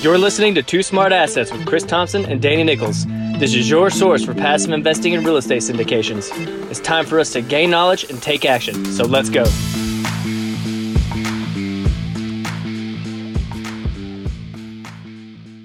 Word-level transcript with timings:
You're 0.00 0.16
listening 0.16 0.54
to 0.54 0.62
Two 0.62 0.84
Smart 0.84 1.10
Assets 1.10 1.52
with 1.52 1.66
Chris 1.66 1.82
Thompson 1.82 2.24
and 2.24 2.40
Danny 2.40 2.62
Nichols. 2.62 3.04
This 3.40 3.52
is 3.56 3.68
your 3.68 3.90
source 3.90 4.24
for 4.24 4.32
passive 4.32 4.70
investing 4.70 5.14
in 5.14 5.24
real 5.24 5.38
estate 5.38 5.60
syndications. 5.60 6.30
It's 6.70 6.78
time 6.78 7.04
for 7.04 7.18
us 7.18 7.32
to 7.32 7.42
gain 7.42 7.68
knowledge 7.70 8.04
and 8.08 8.22
take 8.22 8.44
action. 8.44 8.84
So 8.92 9.04
let's 9.04 9.28
go. 9.28 9.44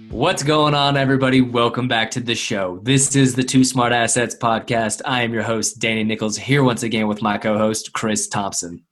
What's 0.10 0.42
going 0.42 0.74
on, 0.74 0.98
everybody? 0.98 1.42
Welcome 1.42 1.88
back 1.88 2.10
to 2.12 2.20
the 2.20 2.34
show. 2.34 2.80
This 2.82 3.16
is 3.16 3.36
the 3.36 3.44
Two 3.44 3.64
Smart 3.64 3.94
Assets 3.94 4.34
podcast. 4.36 5.04
I 5.06 5.22
am 5.22 5.32
your 5.32 5.44
host, 5.44 5.78
Danny 5.78 6.04
Nichols, 6.04 6.38
here 6.38 6.64
once 6.64 6.82
again 6.82 7.08
with 7.08 7.22
my 7.22 7.38
co 7.38 7.60
host, 7.60 7.94
Chris 7.94 8.28
Thompson. 8.28 8.84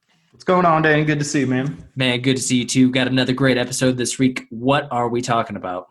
What's 0.41 0.47
going 0.47 0.65
on, 0.65 0.81
Dan? 0.81 1.05
Good 1.05 1.19
to 1.19 1.25
see 1.25 1.41
you, 1.41 1.45
man. 1.45 1.87
Man, 1.95 2.19
good 2.21 2.35
to 2.35 2.41
see 2.41 2.57
you 2.57 2.65
too. 2.65 2.89
Got 2.89 3.07
another 3.07 3.31
great 3.31 3.59
episode 3.59 3.95
this 3.97 4.17
week. 4.17 4.47
What 4.49 4.87
are 4.89 5.07
we 5.07 5.21
talking 5.21 5.55
about? 5.55 5.85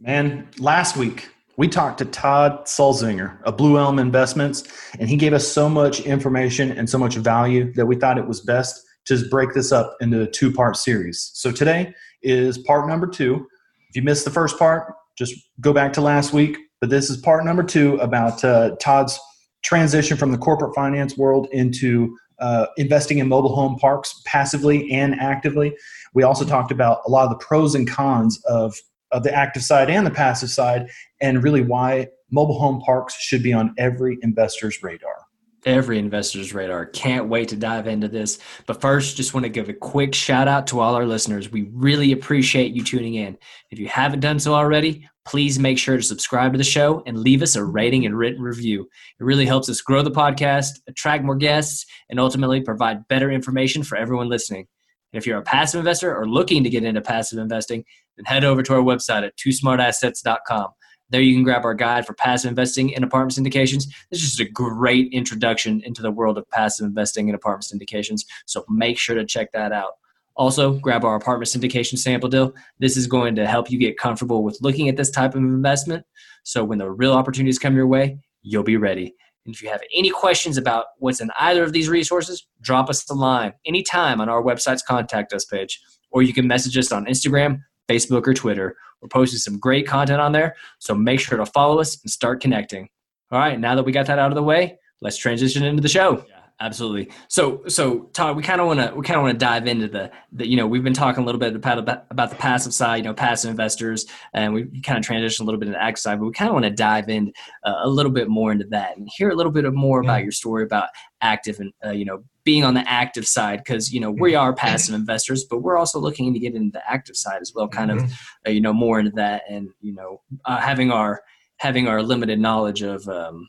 Man, 0.00 0.48
last 0.58 0.96
week 0.96 1.28
we 1.58 1.68
talked 1.68 1.98
to 1.98 2.06
Todd 2.06 2.64
Sulzinger 2.64 3.42
of 3.42 3.58
Blue 3.58 3.76
Elm 3.76 3.98
Investments, 3.98 4.62
and 4.98 5.06
he 5.06 5.16
gave 5.16 5.34
us 5.34 5.46
so 5.46 5.68
much 5.68 6.00
information 6.00 6.70
and 6.72 6.88
so 6.88 6.96
much 6.96 7.16
value 7.16 7.74
that 7.74 7.84
we 7.84 7.94
thought 7.96 8.16
it 8.16 8.26
was 8.26 8.40
best 8.40 8.82
to 9.04 9.18
just 9.18 9.30
break 9.30 9.52
this 9.52 9.70
up 9.70 9.94
into 10.00 10.22
a 10.22 10.26
two 10.26 10.50
part 10.50 10.78
series. 10.78 11.30
So 11.34 11.52
today 11.52 11.92
is 12.22 12.56
part 12.56 12.88
number 12.88 13.06
two. 13.06 13.46
If 13.90 13.96
you 13.96 14.00
missed 14.00 14.24
the 14.24 14.30
first 14.30 14.58
part, 14.58 14.94
just 15.18 15.34
go 15.60 15.74
back 15.74 15.92
to 15.92 16.00
last 16.00 16.32
week. 16.32 16.56
But 16.80 16.88
this 16.88 17.10
is 17.10 17.18
part 17.18 17.44
number 17.44 17.62
two 17.62 17.96
about 17.96 18.42
uh, 18.42 18.76
Todd's 18.80 19.20
transition 19.62 20.16
from 20.16 20.32
the 20.32 20.38
corporate 20.38 20.74
finance 20.74 21.18
world 21.18 21.48
into 21.52 22.16
uh, 22.38 22.66
investing 22.76 23.18
in 23.18 23.28
mobile 23.28 23.54
home 23.54 23.76
parks 23.76 24.22
passively 24.24 24.90
and 24.92 25.14
actively. 25.20 25.76
We 26.14 26.22
also 26.22 26.44
talked 26.44 26.72
about 26.72 27.00
a 27.06 27.10
lot 27.10 27.24
of 27.24 27.30
the 27.30 27.44
pros 27.44 27.74
and 27.74 27.88
cons 27.88 28.42
of, 28.44 28.76
of 29.12 29.22
the 29.22 29.34
active 29.34 29.62
side 29.62 29.90
and 29.90 30.06
the 30.06 30.10
passive 30.10 30.50
side, 30.50 30.90
and 31.20 31.42
really 31.42 31.62
why 31.62 32.08
mobile 32.30 32.58
home 32.58 32.80
parks 32.80 33.14
should 33.14 33.42
be 33.42 33.52
on 33.52 33.74
every 33.78 34.18
investor's 34.22 34.82
radar 34.82 35.24
every 35.66 35.98
investor's 35.98 36.52
radar. 36.52 36.86
Can't 36.86 37.28
wait 37.28 37.48
to 37.48 37.56
dive 37.56 37.86
into 37.86 38.08
this. 38.08 38.38
But 38.66 38.80
first, 38.80 39.16
just 39.16 39.34
want 39.34 39.44
to 39.44 39.50
give 39.50 39.68
a 39.68 39.74
quick 39.74 40.14
shout 40.14 40.48
out 40.48 40.66
to 40.68 40.80
all 40.80 40.94
our 40.94 41.06
listeners. 41.06 41.50
We 41.50 41.70
really 41.72 42.12
appreciate 42.12 42.74
you 42.74 42.82
tuning 42.82 43.14
in. 43.14 43.38
If 43.70 43.78
you 43.78 43.88
haven't 43.88 44.20
done 44.20 44.38
so 44.38 44.54
already, 44.54 45.08
please 45.24 45.58
make 45.58 45.78
sure 45.78 45.96
to 45.96 46.02
subscribe 46.02 46.52
to 46.52 46.58
the 46.58 46.64
show 46.64 47.02
and 47.06 47.18
leave 47.18 47.42
us 47.42 47.56
a 47.56 47.64
rating 47.64 48.04
and 48.06 48.16
written 48.16 48.42
review. 48.42 48.82
It 49.18 49.24
really 49.24 49.46
helps 49.46 49.68
us 49.68 49.80
grow 49.80 50.02
the 50.02 50.10
podcast, 50.10 50.80
attract 50.86 51.24
more 51.24 51.36
guests, 51.36 51.86
and 52.10 52.20
ultimately 52.20 52.60
provide 52.60 53.08
better 53.08 53.30
information 53.30 53.82
for 53.82 53.96
everyone 53.96 54.28
listening. 54.28 54.66
And 55.12 55.18
if 55.18 55.26
you're 55.26 55.38
a 55.38 55.42
passive 55.42 55.78
investor 55.78 56.14
or 56.14 56.28
looking 56.28 56.64
to 56.64 56.70
get 56.70 56.84
into 56.84 57.00
passive 57.00 57.38
investing, 57.38 57.84
then 58.16 58.24
head 58.26 58.44
over 58.44 58.62
to 58.62 58.74
our 58.74 58.82
website 58.82 59.24
at 59.24 59.36
twosmartassets.com. 59.36 60.68
There 61.10 61.20
you 61.20 61.34
can 61.34 61.44
grab 61.44 61.64
our 61.64 61.74
guide 61.74 62.06
for 62.06 62.14
passive 62.14 62.48
investing 62.48 62.90
in 62.90 63.04
apartment 63.04 63.32
syndications. 63.32 63.84
This 64.10 64.22
is 64.22 64.36
just 64.36 64.40
a 64.40 64.50
great 64.50 65.12
introduction 65.12 65.80
into 65.84 66.02
the 66.02 66.10
world 66.10 66.38
of 66.38 66.48
passive 66.50 66.86
investing 66.86 67.28
in 67.28 67.34
apartment 67.34 67.64
syndications. 67.64 68.22
So 68.46 68.64
make 68.68 68.98
sure 68.98 69.14
to 69.14 69.24
check 69.24 69.52
that 69.52 69.72
out. 69.72 69.92
Also, 70.36 70.74
grab 70.74 71.04
our 71.04 71.14
apartment 71.14 71.48
syndication 71.48 71.96
sample 71.96 72.28
deal. 72.28 72.52
This 72.78 72.96
is 72.96 73.06
going 73.06 73.36
to 73.36 73.46
help 73.46 73.70
you 73.70 73.78
get 73.78 73.98
comfortable 73.98 74.42
with 74.42 74.58
looking 74.60 74.88
at 74.88 74.96
this 74.96 75.10
type 75.10 75.34
of 75.34 75.42
investment. 75.42 76.04
So 76.42 76.64
when 76.64 76.78
the 76.78 76.90
real 76.90 77.12
opportunities 77.12 77.58
come 77.58 77.76
your 77.76 77.86
way, 77.86 78.18
you'll 78.42 78.64
be 78.64 78.76
ready. 78.76 79.14
And 79.46 79.54
if 79.54 79.62
you 79.62 79.68
have 79.68 79.82
any 79.94 80.10
questions 80.10 80.56
about 80.56 80.86
what's 80.98 81.20
in 81.20 81.30
either 81.38 81.62
of 81.62 81.72
these 81.72 81.88
resources, 81.88 82.46
drop 82.62 82.88
us 82.88 83.08
a 83.10 83.14
line 83.14 83.52
anytime 83.66 84.20
on 84.20 84.28
our 84.28 84.42
website's 84.42 84.82
contact 84.82 85.32
us 85.32 85.44
page, 85.44 85.80
or 86.10 86.22
you 86.22 86.32
can 86.32 86.48
message 86.48 86.76
us 86.78 86.90
on 86.92 87.04
Instagram, 87.06 87.60
Facebook, 87.88 88.26
or 88.26 88.34
Twitter. 88.34 88.76
We're 89.02 89.08
posting 89.08 89.38
some 89.38 89.58
great 89.58 89.86
content 89.86 90.20
on 90.20 90.32
there, 90.32 90.56
so 90.78 90.94
make 90.94 91.20
sure 91.20 91.36
to 91.36 91.46
follow 91.46 91.78
us 91.78 92.00
and 92.02 92.10
start 92.10 92.40
connecting. 92.40 92.88
All 93.30 93.38
right, 93.38 93.60
now 93.60 93.74
that 93.74 93.84
we 93.84 93.92
got 93.92 94.06
that 94.06 94.18
out 94.18 94.30
of 94.30 94.36
the 94.36 94.42
way, 94.42 94.78
let's 95.02 95.18
transition 95.18 95.62
into 95.62 95.82
the 95.82 95.88
show. 95.88 96.24
Absolutely. 96.60 97.10
So, 97.28 97.62
so 97.66 98.10
Todd, 98.12 98.36
we 98.36 98.42
kind 98.42 98.60
of 98.60 98.68
want 98.68 98.78
to 98.78 98.94
we 98.94 99.02
kind 99.02 99.16
of 99.16 99.24
want 99.24 99.34
to 99.34 99.44
dive 99.44 99.66
into 99.66 99.88
the, 99.88 100.12
the 100.30 100.46
you 100.46 100.56
know 100.56 100.68
we've 100.68 100.84
been 100.84 100.94
talking 100.94 101.24
a 101.24 101.26
little 101.26 101.40
bit 101.40 101.56
about 101.56 101.78
about 101.78 102.30
the 102.30 102.36
passive 102.36 102.72
side, 102.72 102.98
you 102.98 103.02
know, 103.02 103.12
passive 103.12 103.50
investors, 103.50 104.06
and 104.34 104.54
we 104.54 104.80
kind 104.82 104.96
of 104.96 105.04
transitioned 105.04 105.40
a 105.40 105.44
little 105.44 105.58
bit 105.58 105.66
into 105.66 105.78
the 105.78 105.82
active 105.82 105.98
side, 106.00 106.20
but 106.20 106.26
we 106.26 106.32
kind 106.32 106.48
of 106.48 106.52
want 106.52 106.64
to 106.64 106.70
dive 106.70 107.08
in 107.08 107.32
uh, 107.64 107.80
a 107.82 107.88
little 107.88 108.12
bit 108.12 108.28
more 108.28 108.52
into 108.52 108.66
that 108.66 108.96
and 108.96 109.08
hear 109.16 109.30
a 109.30 109.34
little 109.34 109.50
bit 109.50 109.70
more 109.74 110.00
about 110.00 110.22
your 110.22 110.30
story 110.30 110.62
about 110.62 110.90
active 111.22 111.58
and 111.58 111.72
uh, 111.84 111.90
you 111.90 112.04
know 112.04 112.22
being 112.44 112.62
on 112.62 112.74
the 112.74 112.88
active 112.88 113.26
side 113.26 113.58
because 113.58 113.92
you 113.92 113.98
know 113.98 114.10
we 114.10 114.36
are 114.36 114.52
passive 114.52 114.94
investors 114.94 115.44
but 115.44 115.58
we're 115.58 115.76
also 115.76 115.98
looking 115.98 116.32
to 116.32 116.38
get 116.38 116.54
into 116.54 116.70
the 116.72 116.90
active 116.90 117.16
side 117.16 117.40
as 117.40 117.52
well 117.54 117.66
kind 117.66 117.90
mm-hmm. 117.90 118.04
of 118.04 118.12
uh, 118.46 118.50
you 118.50 118.60
know 118.60 118.72
more 118.72 119.00
into 119.00 119.10
that 119.10 119.42
and 119.48 119.70
you 119.80 119.92
know 119.92 120.20
uh, 120.44 120.60
having 120.60 120.92
our 120.92 121.20
having 121.56 121.88
our 121.88 122.02
limited 122.02 122.38
knowledge 122.38 122.82
of 122.82 123.08
um, 123.08 123.48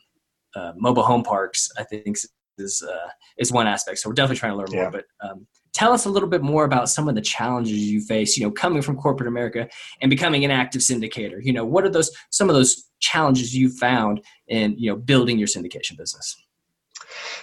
uh, 0.56 0.72
mobile 0.76 1.02
home 1.02 1.22
parks 1.22 1.70
i 1.78 1.84
think 1.84 2.16
is 2.58 2.82
uh, 2.82 3.08
is 3.38 3.52
one 3.52 3.66
aspect. 3.66 3.98
So 3.98 4.08
we're 4.08 4.14
definitely 4.14 4.36
trying 4.36 4.52
to 4.52 4.58
learn 4.58 4.72
yeah. 4.72 4.82
more 4.82 4.90
but 4.90 5.04
um, 5.20 5.46
tell 5.72 5.92
us 5.92 6.06
a 6.06 6.10
little 6.10 6.28
bit 6.28 6.42
more 6.42 6.64
about 6.64 6.88
some 6.88 7.06
of 7.08 7.14
the 7.14 7.20
challenges 7.20 7.74
you 7.74 8.00
face 8.00 8.36
you 8.36 8.44
know 8.44 8.50
coming 8.50 8.80
from 8.80 8.96
corporate 8.96 9.28
america 9.28 9.68
and 10.00 10.08
becoming 10.08 10.44
an 10.44 10.50
active 10.50 10.80
syndicator. 10.80 11.38
You 11.40 11.52
know 11.52 11.64
what 11.64 11.84
are 11.84 11.90
those 11.90 12.10
some 12.30 12.48
of 12.48 12.54
those 12.54 12.88
challenges 13.00 13.54
you 13.54 13.68
found 13.68 14.22
in 14.48 14.74
you 14.78 14.90
know 14.90 14.96
building 14.96 15.38
your 15.38 15.48
syndication 15.48 15.96
business 15.96 16.36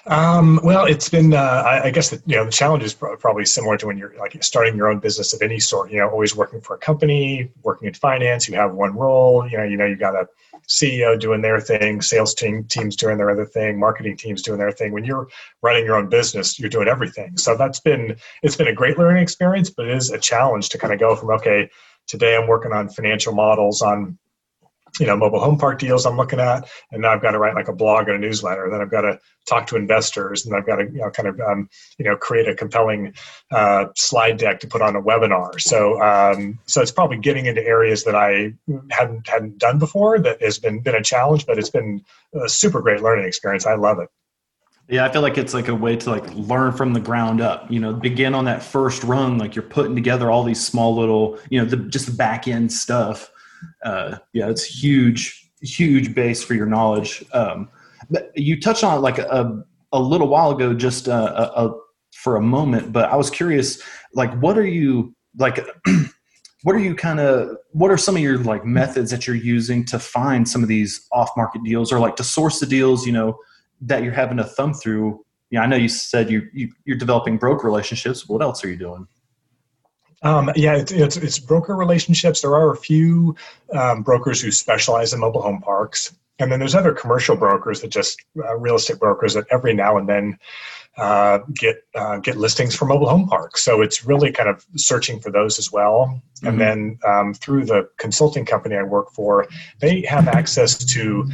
um, 0.08 0.60
well, 0.64 0.86
it's 0.86 1.10
been, 1.10 1.34
uh, 1.34 1.64
I, 1.66 1.86
I, 1.86 1.92
guess, 1.92 2.10
the, 2.10 2.22
you 2.26 2.36
know, 2.36 2.46
the 2.46 2.52
challenge 2.52 2.84
is 2.84 2.94
probably 2.94 3.46
similar 3.46 3.78
to 3.78 3.88
when 3.88 3.98
you're 3.98 4.14
like 4.18 4.42
starting 4.44 4.76
your 4.76 4.90
own 4.90 5.00
business 5.00 5.34
of 5.34 5.42
any 5.42 5.60
sort, 5.60 5.92
you 5.92 5.98
know, 5.98 6.10
always 6.10 6.36
working 6.36 6.62
for 6.62 6.76
a 6.76 6.78
company, 6.78 7.50
working 7.64 7.88
in 7.88 7.94
finance, 7.94 8.48
you 8.48 8.56
have 8.56 8.74
one 8.74 8.96
role, 8.96 9.48
you 9.48 9.58
know, 9.58 9.64
you 9.64 9.78
know, 9.78 9.86
you 9.86 9.96
got 9.96 10.16
a 10.16 10.28
CEO 10.68 11.20
doing 11.20 11.42
their 11.42 11.60
thing, 11.60 12.02
sales 12.02 12.34
team 12.34 12.64
teams 12.66 12.96
doing 12.96 13.18
their 13.18 13.30
other 13.30 13.46
thing, 13.46 13.80
marketing 13.80 14.18
teams 14.18 14.42
doing 14.42 14.60
their 14.60 14.72
thing. 14.72 14.92
When 14.92 15.04
you're 15.04 15.28
running 15.62 15.86
your 15.86 15.96
own 15.96 16.10
business, 16.10 16.60
you're 16.60 16.70
doing 16.70 16.88
everything. 16.88 17.38
So 17.38 17.56
that's 17.56 17.80
been, 17.80 18.16
it's 18.42 18.56
been 18.56 18.68
a 18.68 18.74
great 18.74 18.98
learning 18.98 19.24
experience, 19.24 19.70
but 19.70 19.88
it 19.88 19.96
is 19.96 20.12
a 20.12 20.20
challenge 20.20 20.70
to 20.70 20.78
kind 20.78 20.94
of 20.94 21.00
go 21.00 21.16
from, 21.16 21.32
okay, 21.32 21.70
today 22.08 22.36
I'm 22.36 22.48
working 22.48 22.74
on 22.74 22.90
financial 22.90 23.34
models 23.34 23.82
on 23.82 24.18
you 25.00 25.08
know 25.08 25.18
mobile 25.18 25.40
home 25.40 25.58
park 25.58 25.80
deals 25.80 26.06
I'm 26.06 26.18
looking 26.18 26.40
at, 26.40 26.70
and 26.92 27.02
now 27.02 27.12
I've 27.12 27.22
got 27.22 27.32
to 27.32 27.40
write 27.40 27.56
like 27.56 27.68
a 27.68 27.74
blog 27.74 28.08
and 28.08 28.18
a 28.18 28.20
newsletter. 28.20 28.70
Then 28.70 28.82
I've 28.82 28.92
got 28.92 29.02
to 29.02 29.20
talk 29.48 29.68
to 29.68 29.76
investors, 29.76 30.46
and 30.46 30.56
I've 30.56 30.66
got 30.66 30.78
to 30.78 30.84
you 30.86 31.00
know 31.00 31.10
kind 31.10 31.28
of 31.28 31.40
um, 31.42 31.70
you 31.98 32.06
know 32.06 32.16
create 32.16 32.48
a 32.48 32.56
compelling 32.56 33.14
uh, 33.52 33.86
slide 33.96 34.38
deck 34.38 34.60
to 34.62 34.68
put 34.68 34.82
on 34.82 34.96
a 34.96 35.02
webinar. 35.02 35.60
So 35.60 36.02
um, 36.02 36.60
so 36.66 36.82
it's 36.82 36.92
probably 36.92 37.18
getting 37.18 37.46
into 37.46 37.66
areas 37.66 38.04
that 38.04 38.16
I 38.16 38.54
hadn't 38.92 39.28
hadn't 39.28 39.58
done 39.58 39.80
before 39.80 40.20
that 40.20 40.42
has 40.42 40.60
been 40.60 40.82
been 40.82 40.96
a 40.96 41.04
challenge, 41.04 41.46
but 41.46 41.58
it's 41.58 41.70
been 41.70 42.04
a 42.34 42.48
super 42.48 42.82
great 42.82 43.02
learning 43.02 43.26
experience. 43.26 43.66
I 43.66 43.76
love 43.76 44.00
it. 44.00 44.10
Yeah, 44.90 45.06
I 45.06 45.10
feel 45.10 45.22
like 45.22 45.38
it's 45.38 45.54
like 45.54 45.70
a 45.70 45.76
way 45.76 45.96
to 45.96 46.10
like 46.10 46.36
learn 46.36 46.74
from 46.74 46.94
the 46.94 47.00
ground 47.00 47.40
up. 47.42 47.72
You 47.72 47.80
know, 47.80 47.94
begin 47.94 48.36
on 48.36 48.46
that 48.46 48.62
first 48.62 49.04
rung, 49.04 49.38
like 49.38 49.56
you're 49.56 49.64
putting 49.64 49.96
together 49.96 50.30
all 50.30 50.44
these 50.44 50.64
small 50.64 50.96
little, 50.96 51.40
you 51.50 51.60
know, 51.60 51.66
the 51.66 51.78
just 51.78 52.06
the 52.06 52.12
back 52.12 52.48
end 52.48 52.72
stuff 52.72 53.32
uh, 53.84 54.18
yeah, 54.34 54.50
it's 54.50 54.64
huge, 54.64 55.50
huge 55.62 56.14
base 56.14 56.44
for 56.44 56.54
your 56.54 56.66
knowledge. 56.66 57.24
Um, 57.34 57.70
but 58.10 58.32
you 58.36 58.60
touched 58.60 58.84
on 58.84 58.98
it 58.98 59.02
like 59.02 59.18
a, 59.18 59.64
a 59.92 60.00
little 60.00 60.28
while 60.28 60.52
ago, 60.52 60.74
just 60.74 61.08
uh, 61.08 61.52
a, 61.56 61.66
a, 61.66 61.80
for 62.14 62.36
a 62.36 62.42
moment, 62.42 62.92
but 62.92 63.10
I 63.10 63.16
was 63.16 63.30
curious, 63.30 63.82
like, 64.14 64.34
what 64.40 64.58
are 64.58 64.66
you 64.66 65.16
like? 65.38 65.60
what 66.64 66.76
are 66.76 66.80
you 66.80 66.96
kind 66.96 67.20
of 67.20 67.58
what 67.72 67.92
are 67.92 67.98
some 67.98 68.16
of 68.16 68.22
your 68.22 68.38
like 68.40 68.66
methods 68.66 69.12
that 69.12 69.28
you're 69.28 69.36
using 69.36 69.86
to 69.86 70.00
find 70.00 70.48
some 70.48 70.64
of 70.64 70.70
these 70.70 71.08
off 71.12 71.30
market 71.38 71.62
deals 71.64 71.92
or 71.92 72.00
like 72.00 72.16
to 72.16 72.24
source 72.24 72.60
the 72.60 72.66
deals 72.66 73.06
you 73.06 73.12
know 73.12 73.38
that 73.82 74.02
you're 74.02 74.14
having 74.14 74.38
to 74.38 74.44
thumb 74.44 74.74
through 74.74 75.24
yeah 75.52 75.62
i 75.62 75.66
know 75.66 75.76
you 75.76 75.90
said 75.90 76.32
you, 76.32 76.42
you 76.54 76.70
are 76.90 76.98
developing 76.98 77.38
broker 77.38 77.68
relationships 77.68 78.28
what 78.28 78.42
else 78.42 78.64
are 78.64 78.70
you 78.70 78.78
doing 78.78 79.06
um, 80.24 80.52
yeah, 80.56 80.76
it's, 80.76 80.92
it's, 80.92 81.18
it's, 81.18 81.40
broker 81.40 81.76
relationships. 81.76 82.42
There 82.42 82.56
are 82.56 82.72
a 82.72 82.78
few 82.78 83.36
um, 83.74 84.04
brokers 84.04 84.42
who 84.42 84.52
specialize 84.52 85.14
in 85.14 85.20
mobile 85.20 85.42
home 85.42 85.62
parks. 85.62 86.16
And 86.40 86.52
then 86.52 86.60
there's 86.60 86.76
other 86.76 86.94
commercial 86.94 87.36
brokers 87.36 87.82
that 87.82 87.90
just 87.90 88.20
uh, 88.38 88.56
real 88.58 88.76
estate 88.76 89.00
brokers 89.00 89.36
that 89.36 89.46
every 89.52 89.74
now 89.74 89.98
and 89.98 90.10
then 90.10 90.40
uh, 90.98 91.40
get 91.54 91.84
uh, 91.96 92.18
get 92.18 92.38
listings 92.38 92.76
for 92.76 92.86
mobile 92.86 93.10
home 93.10 93.28
parks. 93.28 93.64
So 93.64 93.82
it's 93.82 94.06
really 94.06 94.32
kind 94.32 94.50
of 94.50 94.66
searching 94.76 95.20
for 95.20 95.32
those 95.32 95.60
as 95.60 95.72
well. 95.72 96.22
Mm-hmm. 96.38 96.48
And 96.48 96.62
then 96.62 97.00
um, 97.06 97.34
through 97.34 97.66
the 97.66 97.90
consulting 97.98 98.46
company 98.46 98.76
I 98.76 98.84
work 98.84 99.12
for, 99.12 99.48
they 99.80 100.02
have 100.02 100.28
access 100.28 100.84
to 100.94 101.30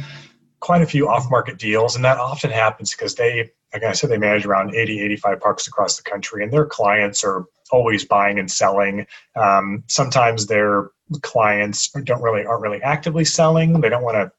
quite 0.60 0.82
a 0.82 0.86
few 0.86 1.08
off-market 1.08 1.58
deals, 1.58 1.96
and 1.96 2.04
that 2.04 2.18
often 2.18 2.50
happens 2.50 2.92
because 2.92 3.14
they, 3.14 3.50
like 3.72 3.84
I 3.84 3.92
said, 3.92 4.10
they 4.10 4.18
manage 4.18 4.46
around 4.46 4.74
80, 4.74 5.00
85 5.00 5.40
parks 5.40 5.66
across 5.68 5.96
the 5.96 6.02
country, 6.02 6.42
and 6.42 6.52
their 6.52 6.66
clients 6.66 7.22
are 7.24 7.46
always 7.70 8.04
buying 8.04 8.38
and 8.38 8.50
selling. 8.50 9.06
Um, 9.36 9.84
sometimes 9.86 10.46
their 10.46 10.90
clients 11.22 11.90
don't 12.04 12.22
really 12.22 12.44
aren't 12.44 12.62
really 12.62 12.82
actively 12.82 13.24
selling. 13.24 13.80
They 13.80 13.88
don't 13.88 14.02
want 14.02 14.16
to 14.16 14.32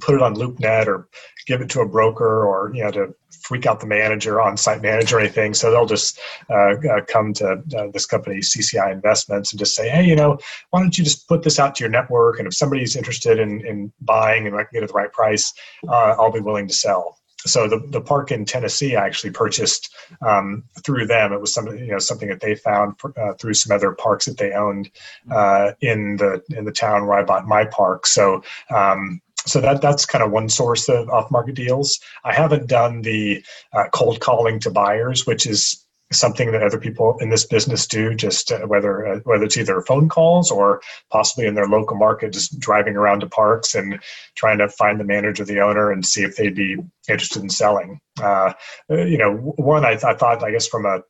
put 0.00 0.14
it 0.14 0.22
on 0.22 0.34
LoopNet 0.34 0.86
or 0.86 1.08
give 1.46 1.60
it 1.60 1.68
to 1.70 1.80
a 1.80 1.88
broker 1.88 2.44
or 2.44 2.72
you 2.74 2.82
know 2.82 2.90
to 2.90 3.14
freak 3.42 3.66
out 3.66 3.80
the 3.80 3.86
manager 3.86 4.40
on 4.40 4.56
site 4.56 4.80
manager 4.80 5.18
or 5.18 5.20
anything 5.20 5.52
so 5.52 5.70
they'll 5.70 5.84
just 5.84 6.18
uh, 6.48 6.74
uh, 6.88 7.00
come 7.06 7.34
to 7.34 7.62
uh, 7.76 7.88
this 7.92 8.06
company 8.06 8.36
cci 8.36 8.90
investments 8.92 9.52
and 9.52 9.58
just 9.58 9.74
say 9.74 9.88
hey 9.88 10.02
you 10.02 10.16
know 10.16 10.38
why 10.70 10.80
don't 10.80 10.96
you 10.96 11.04
just 11.04 11.28
put 11.28 11.42
this 11.42 11.58
out 11.58 11.74
to 11.74 11.84
your 11.84 11.90
network 11.90 12.38
and 12.38 12.48
if 12.48 12.54
somebody's 12.54 12.96
interested 12.96 13.38
in, 13.38 13.64
in 13.66 13.92
buying 14.00 14.46
and 14.46 14.56
I 14.56 14.64
can 14.64 14.68
get 14.72 14.78
it 14.78 14.84
at 14.84 14.88
the 14.88 14.94
right 14.94 15.12
price 15.12 15.52
uh, 15.88 16.14
i'll 16.18 16.32
be 16.32 16.40
willing 16.40 16.66
to 16.68 16.74
sell 16.74 17.18
so 17.46 17.68
the, 17.68 17.78
the 17.88 18.00
park 18.00 18.30
in 18.30 18.44
Tennessee 18.44 18.96
I 18.96 19.06
actually 19.06 19.30
purchased 19.30 19.94
um, 20.26 20.64
through 20.84 21.06
them. 21.06 21.32
It 21.32 21.40
was 21.40 21.52
something 21.52 21.78
you 21.78 21.92
know 21.92 21.98
something 21.98 22.28
that 22.28 22.40
they 22.40 22.54
found 22.54 22.96
uh, 23.16 23.34
through 23.34 23.54
some 23.54 23.74
other 23.74 23.92
parks 23.92 24.26
that 24.26 24.38
they 24.38 24.52
owned 24.52 24.90
uh, 25.30 25.72
in 25.80 26.16
the 26.16 26.42
in 26.56 26.64
the 26.64 26.72
town 26.72 27.06
where 27.06 27.18
I 27.18 27.22
bought 27.22 27.46
my 27.46 27.64
park. 27.66 28.06
So 28.06 28.42
um, 28.70 29.20
so 29.46 29.60
that 29.60 29.82
that's 29.82 30.06
kind 30.06 30.24
of 30.24 30.30
one 30.30 30.48
source 30.48 30.88
of 30.88 31.08
off 31.10 31.30
market 31.30 31.54
deals. 31.54 32.00
I 32.24 32.32
haven't 32.32 32.66
done 32.66 33.02
the 33.02 33.44
uh, 33.72 33.84
cold 33.92 34.20
calling 34.20 34.58
to 34.60 34.70
buyers, 34.70 35.26
which 35.26 35.46
is 35.46 35.83
something 36.18 36.52
that 36.52 36.62
other 36.62 36.78
people 36.78 37.16
in 37.20 37.30
this 37.30 37.44
business 37.44 37.86
do 37.86 38.14
just 38.14 38.52
uh, 38.52 38.60
whether 38.60 39.06
uh, 39.06 39.20
whether 39.24 39.44
it's 39.44 39.56
either 39.56 39.82
phone 39.82 40.08
calls 40.08 40.50
or 40.50 40.80
possibly 41.10 41.46
in 41.46 41.54
their 41.54 41.68
local 41.68 41.96
market 41.96 42.32
just 42.32 42.58
driving 42.58 42.96
around 42.96 43.20
to 43.20 43.26
parks 43.26 43.74
and 43.74 44.00
trying 44.34 44.58
to 44.58 44.68
find 44.68 44.98
the 44.98 45.04
manager 45.04 45.44
the 45.44 45.60
owner 45.60 45.92
and 45.92 46.04
see 46.06 46.22
if 46.22 46.36
they'd 46.36 46.54
be 46.54 46.76
interested 47.08 47.42
in 47.42 47.48
selling. 47.48 48.00
Uh, 48.22 48.52
you 48.88 49.18
know 49.18 49.34
one 49.56 49.84
I, 49.84 49.92
I 49.92 50.14
thought 50.14 50.44
i 50.44 50.50
guess 50.50 50.68
from 50.68 50.86
a 50.86 51.00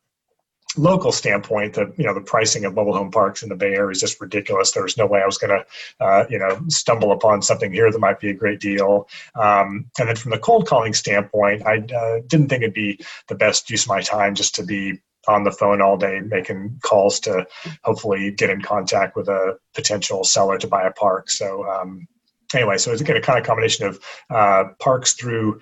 local 0.77 1.13
standpoint, 1.13 1.75
the 1.75 1.93
you 1.97 2.05
know 2.05 2.15
the 2.15 2.21
pricing 2.21 2.65
of 2.65 2.75
mobile 2.75 2.95
home 2.95 3.11
parks 3.11 3.43
in 3.43 3.49
the 3.49 3.57
Bay 3.57 3.75
Area 3.75 3.91
is 3.91 4.01
just 4.01 4.21
ridiculous. 4.21 4.73
There 4.73 4.83
was 4.83 4.97
no 4.97 5.07
way 5.07 5.21
I 5.21 5.27
was 5.27 5.39
going 5.39 5.59
to 5.59 6.05
uh, 6.05 6.25
you 6.29 6.39
know 6.39 6.61
stumble 6.69 7.13
upon 7.13 7.43
something 7.43 7.73
here 7.73 7.91
that 7.91 7.99
might 7.99 8.21
be 8.21 8.31
a 8.31 8.35
great 8.35 8.61
deal. 8.61 9.09
Um, 9.35 9.87
and 9.99 10.09
then 10.09 10.17
from 10.17 10.31
the 10.31 10.39
cold 10.39 10.67
calling 10.67 10.95
standpoint, 10.95 11.67
I 11.67 11.79
uh, 11.79 12.21
didn't 12.27 12.49
think 12.49 12.63
it'd 12.63 12.75
be 12.75 13.01
the 13.29 13.35
best 13.35 13.71
use 13.71 13.85
of 13.85 13.89
my 13.89 14.01
time 14.01 14.35
just 14.35 14.55
to 14.57 14.65
be 14.65 15.01
on 15.27 15.45
the 15.45 15.53
phone 15.53 15.81
all 15.81 15.97
day 15.97 16.21
making 16.21 16.79
calls 16.83 17.19
to 17.21 17.47
hopefully 17.83 18.31
get 18.31 18.51
in 18.51 18.61
contact 18.61 19.17
with 19.17 19.29
a 19.29 19.59
potential 19.75 20.23
seller 20.23 20.59
to 20.59 20.67
buy 20.67 20.83
a 20.83 20.93
park. 20.93 21.31
So 21.31 21.67
um, 21.67 22.07
anyway, 22.55 22.79
so 22.79 22.93
it's 22.93 23.01
again 23.01 23.17
a 23.17 23.21
kind 23.21 23.39
of 23.39 23.47
combination 23.47 23.87
of 23.87 24.01
uh, 24.31 24.65
parks 24.81 25.15
through 25.15 25.61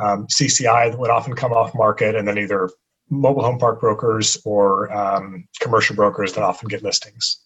um, 0.00 0.26
CCI 0.26 0.90
that 0.90 0.98
would 0.98 1.10
often 1.10 1.34
come 1.34 1.52
off 1.52 1.74
market, 1.74 2.16
and 2.16 2.26
then 2.26 2.38
either 2.38 2.70
mobile 3.12 3.42
home 3.42 3.58
park 3.58 3.78
brokers 3.80 4.38
or 4.44 4.92
um, 4.92 5.46
commercial 5.60 5.94
brokers 5.94 6.32
that 6.32 6.42
often 6.42 6.68
get 6.68 6.82
listings. 6.82 7.40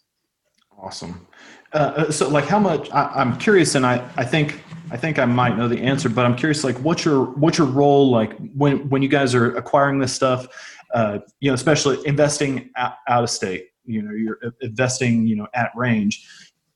Awesome. 0.79 1.27
Uh, 1.73 1.77
uh, 1.77 2.11
so, 2.11 2.29
like, 2.29 2.45
how 2.45 2.59
much? 2.59 2.89
I, 2.93 3.21
am 3.21 3.37
curious, 3.39 3.75
and 3.75 3.85
I, 3.85 4.09
I 4.17 4.25
think 4.25 4.63
I 4.91 4.97
think 4.97 5.19
I 5.19 5.25
might 5.25 5.57
know 5.57 5.67
the 5.67 5.81
answer, 5.81 6.09
but 6.09 6.25
I'm 6.25 6.37
curious, 6.37 6.63
like, 6.63 6.77
what's 6.77 7.05
your 7.05 7.25
what's 7.25 7.59
your 7.59 7.67
role 7.67 8.11
like 8.11 8.37
when 8.55 8.89
when 8.89 9.03
you 9.03 9.09
guys 9.09 9.35
are 9.35 9.57
acquiring 9.57 9.99
this 9.99 10.13
stuff? 10.13 10.47
Uh, 10.95 11.19
you 11.41 11.51
know, 11.51 11.55
especially 11.55 11.99
investing 12.07 12.71
out, 12.77 12.95
out 13.09 13.25
of 13.25 13.31
state. 13.31 13.71
You 13.85 14.03
know, 14.03 14.13
you're 14.13 14.39
investing, 14.61 15.27
you 15.27 15.37
know, 15.37 15.49
at 15.55 15.73
range. 15.75 16.29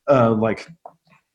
Uh, 0.09 0.33
like, 0.33 0.69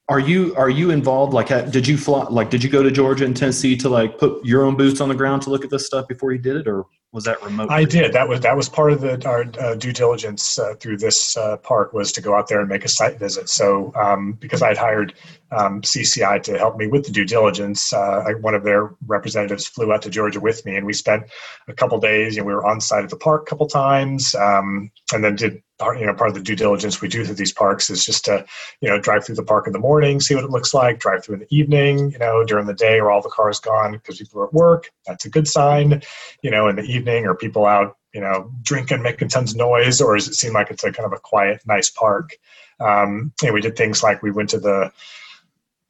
are 0.09 0.19
you 0.19 0.53
are 0.55 0.69
you 0.69 0.91
involved? 0.91 1.33
Like, 1.33 1.47
did 1.71 1.87
you 1.87 1.97
fly? 1.97 2.25
Like, 2.29 2.49
did 2.49 2.63
you 2.63 2.69
go 2.69 2.83
to 2.83 2.91
Georgia 2.91 3.25
and 3.25 3.37
Tennessee 3.37 3.77
to 3.77 3.89
like 3.89 4.17
put 4.17 4.43
your 4.43 4.63
own 4.63 4.75
boots 4.75 4.99
on 4.99 5.07
the 5.07 5.15
ground 5.15 5.43
to 5.43 5.49
look 5.49 5.63
at 5.63 5.69
this 5.69 5.85
stuff 5.85 6.07
before 6.07 6.33
you 6.33 6.39
did 6.39 6.57
it, 6.57 6.67
or 6.67 6.85
was 7.15 7.23
that 7.23 7.41
remote? 7.41 7.71
I 7.71 7.85
did. 7.85 8.11
That 8.11 8.27
was 8.27 8.41
that 8.41 8.57
was 8.57 8.67
part 8.67 8.91
of 8.91 8.99
the 8.99 9.25
our 9.25 9.45
uh, 9.57 9.75
due 9.75 9.93
diligence 9.93 10.59
uh, 10.59 10.75
through 10.75 10.97
this 10.97 11.37
uh, 11.37 11.55
park 11.57 11.93
was 11.93 12.11
to 12.11 12.21
go 12.21 12.35
out 12.35 12.49
there 12.49 12.59
and 12.59 12.67
make 12.67 12.83
a 12.83 12.89
site 12.89 13.17
visit. 13.17 13.47
So 13.47 13.93
um, 13.95 14.33
because 14.33 14.61
I'd 14.61 14.77
hired 14.77 15.13
um, 15.51 15.81
CCI 15.81 16.43
to 16.43 16.57
help 16.57 16.75
me 16.75 16.87
with 16.87 17.05
the 17.05 17.11
due 17.11 17.25
diligence, 17.25 17.93
uh, 17.93 18.25
I, 18.27 18.33
one 18.33 18.53
of 18.53 18.63
their 18.63 18.91
representatives 19.07 19.65
flew 19.65 19.93
out 19.93 20.01
to 20.01 20.09
Georgia 20.09 20.41
with 20.41 20.65
me, 20.65 20.75
and 20.75 20.85
we 20.85 20.91
spent 20.91 21.23
a 21.69 21.73
couple 21.73 21.97
days. 21.99 22.35
You 22.35 22.41
know, 22.41 22.47
we 22.47 22.53
were 22.53 22.65
on 22.65 22.81
site 22.81 23.05
at 23.05 23.09
the 23.09 23.15
park 23.15 23.43
a 23.43 23.45
couple 23.45 23.67
times, 23.67 24.35
um, 24.35 24.91
and 25.13 25.23
then 25.23 25.37
did 25.37 25.63
part, 25.77 25.99
you 25.99 26.05
know 26.05 26.13
part 26.13 26.29
of 26.29 26.35
the 26.35 26.41
due 26.41 26.55
diligence 26.55 27.01
we 27.01 27.07
do 27.07 27.25
through 27.25 27.35
these 27.35 27.51
parks 27.51 27.89
is 27.89 28.05
just 28.05 28.25
to 28.25 28.45
you 28.81 28.89
know 28.89 28.99
drive 28.99 29.25
through 29.25 29.35
the 29.35 29.43
park 29.43 29.67
in 29.67 29.73
the 29.73 29.79
morning, 29.79 30.19
see 30.19 30.35
what 30.35 30.43
it 30.43 30.49
looks 30.49 30.73
like, 30.73 30.99
drive 30.99 31.23
through 31.23 31.35
in 31.35 31.39
the 31.41 31.55
evening. 31.55 32.11
You 32.11 32.19
know, 32.19 32.43
during 32.43 32.65
the 32.65 32.73
day, 32.73 32.99
are 32.99 33.11
all 33.11 33.21
the 33.21 33.29
cars 33.29 33.59
gone 33.59 33.93
because 33.93 34.17
people 34.17 34.41
are 34.41 34.47
at 34.47 34.53
work. 34.53 34.91
That's 35.05 35.25
a 35.25 35.29
good 35.29 35.47
sign. 35.47 36.01
You 36.41 36.51
know, 36.51 36.67
in 36.67 36.75
the 36.75 36.83
evening 36.83 37.04
evening? 37.05 37.25
Are 37.27 37.35
people 37.35 37.65
out, 37.65 37.97
you 38.13 38.21
know, 38.21 38.51
drinking, 38.61 39.01
making 39.01 39.29
tons 39.29 39.51
of 39.51 39.57
noise, 39.57 40.01
or 40.01 40.15
does 40.15 40.27
it 40.27 40.35
seem 40.35 40.53
like 40.53 40.71
it's 40.71 40.83
a 40.83 40.91
kind 40.91 41.05
of 41.05 41.13
a 41.13 41.19
quiet, 41.19 41.61
nice 41.65 41.89
park? 41.89 42.37
Um, 42.79 43.31
and 43.43 43.53
we 43.53 43.61
did 43.61 43.77
things 43.77 44.03
like 44.03 44.21
we 44.21 44.31
went 44.31 44.49
to 44.49 44.59
the 44.59 44.91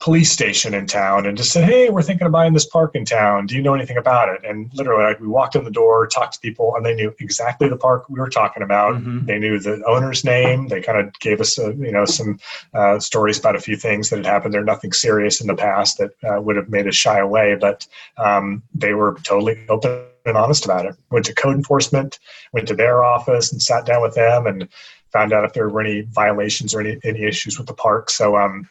police 0.01 0.29
station 0.29 0.73
in 0.73 0.85
town 0.85 1.25
and 1.25 1.37
just 1.37 1.51
said, 1.51 1.63
"Hey, 1.63 1.89
we're 1.89 2.03
thinking 2.03 2.27
of 2.27 2.33
buying 2.33 2.53
this 2.53 2.65
park 2.65 2.95
in 2.95 3.05
town. 3.05 3.47
Do 3.47 3.55
you 3.55 3.61
know 3.61 3.73
anything 3.73 3.97
about 3.97 4.29
it?" 4.29 4.41
And 4.47 4.69
literally, 4.73 5.03
like, 5.03 5.19
we 5.19 5.27
walked 5.27 5.55
in 5.55 5.63
the 5.63 5.71
door, 5.71 6.05
talked 6.05 6.33
to 6.33 6.39
people, 6.41 6.75
and 6.75 6.85
they 6.85 6.93
knew 6.93 7.15
exactly 7.19 7.69
the 7.69 7.77
park 7.77 8.07
we 8.09 8.19
were 8.19 8.29
talking 8.29 8.61
about. 8.61 8.95
Mm-hmm. 8.95 9.25
They 9.25 9.39
knew 9.39 9.57
the 9.57 9.81
owner's 9.87 10.23
name. 10.23 10.67
They 10.67 10.81
kind 10.81 10.99
of 10.99 11.17
gave 11.19 11.39
us, 11.39 11.57
a, 11.57 11.73
you 11.73 11.91
know, 11.91 12.05
some 12.05 12.39
uh, 12.73 12.99
stories 12.99 13.39
about 13.39 13.55
a 13.55 13.61
few 13.61 13.77
things 13.77 14.09
that 14.09 14.17
had 14.17 14.25
happened 14.25 14.53
there. 14.53 14.63
Nothing 14.63 14.91
serious 14.91 15.41
in 15.41 15.47
the 15.47 15.55
past 15.55 15.97
that 15.97 16.11
uh, 16.23 16.39
would 16.41 16.57
have 16.57 16.69
made 16.69 16.87
us 16.87 16.95
shy 16.95 17.17
away, 17.17 17.55
but 17.55 17.87
um, 18.17 18.61
they 18.75 18.93
were 18.93 19.17
totally 19.23 19.65
open 19.69 20.03
and 20.25 20.37
honest 20.37 20.65
about 20.65 20.85
it. 20.85 20.95
Went 21.11 21.25
to 21.25 21.33
code 21.33 21.55
enforcement, 21.55 22.19
went 22.53 22.67
to 22.67 22.75
their 22.75 23.03
office 23.03 23.51
and 23.51 23.61
sat 23.61 23.85
down 23.85 24.01
with 24.01 24.15
them 24.15 24.47
and 24.47 24.67
found 25.11 25.33
out 25.33 25.45
if 25.45 25.53
there 25.53 25.69
were 25.69 25.81
any 25.81 26.01
violations 26.01 26.73
or 26.73 26.81
any, 26.81 26.99
any 27.03 27.23
issues 27.23 27.57
with 27.57 27.67
the 27.67 27.73
park. 27.73 28.09
So, 28.09 28.35
um, 28.35 28.67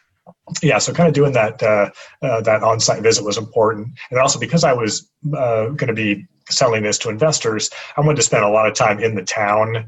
yeah, 0.62 0.78
so 0.78 0.92
kind 0.92 1.08
of 1.08 1.14
doing 1.14 1.32
that 1.32 1.62
uh, 1.62 1.90
uh, 2.22 2.40
that 2.42 2.62
on-site 2.62 3.02
visit 3.02 3.24
was 3.24 3.38
important, 3.38 3.88
and 4.10 4.18
also 4.18 4.38
because 4.38 4.64
I 4.64 4.72
was 4.72 5.08
uh, 5.36 5.68
going 5.68 5.88
to 5.88 5.94
be 5.94 6.26
selling 6.50 6.82
this 6.82 6.98
to 6.98 7.10
investors, 7.10 7.70
I 7.96 8.00
wanted 8.00 8.16
to 8.16 8.22
spend 8.22 8.44
a 8.44 8.48
lot 8.48 8.66
of 8.66 8.74
time 8.74 9.00
in 9.00 9.14
the 9.14 9.22
town 9.22 9.86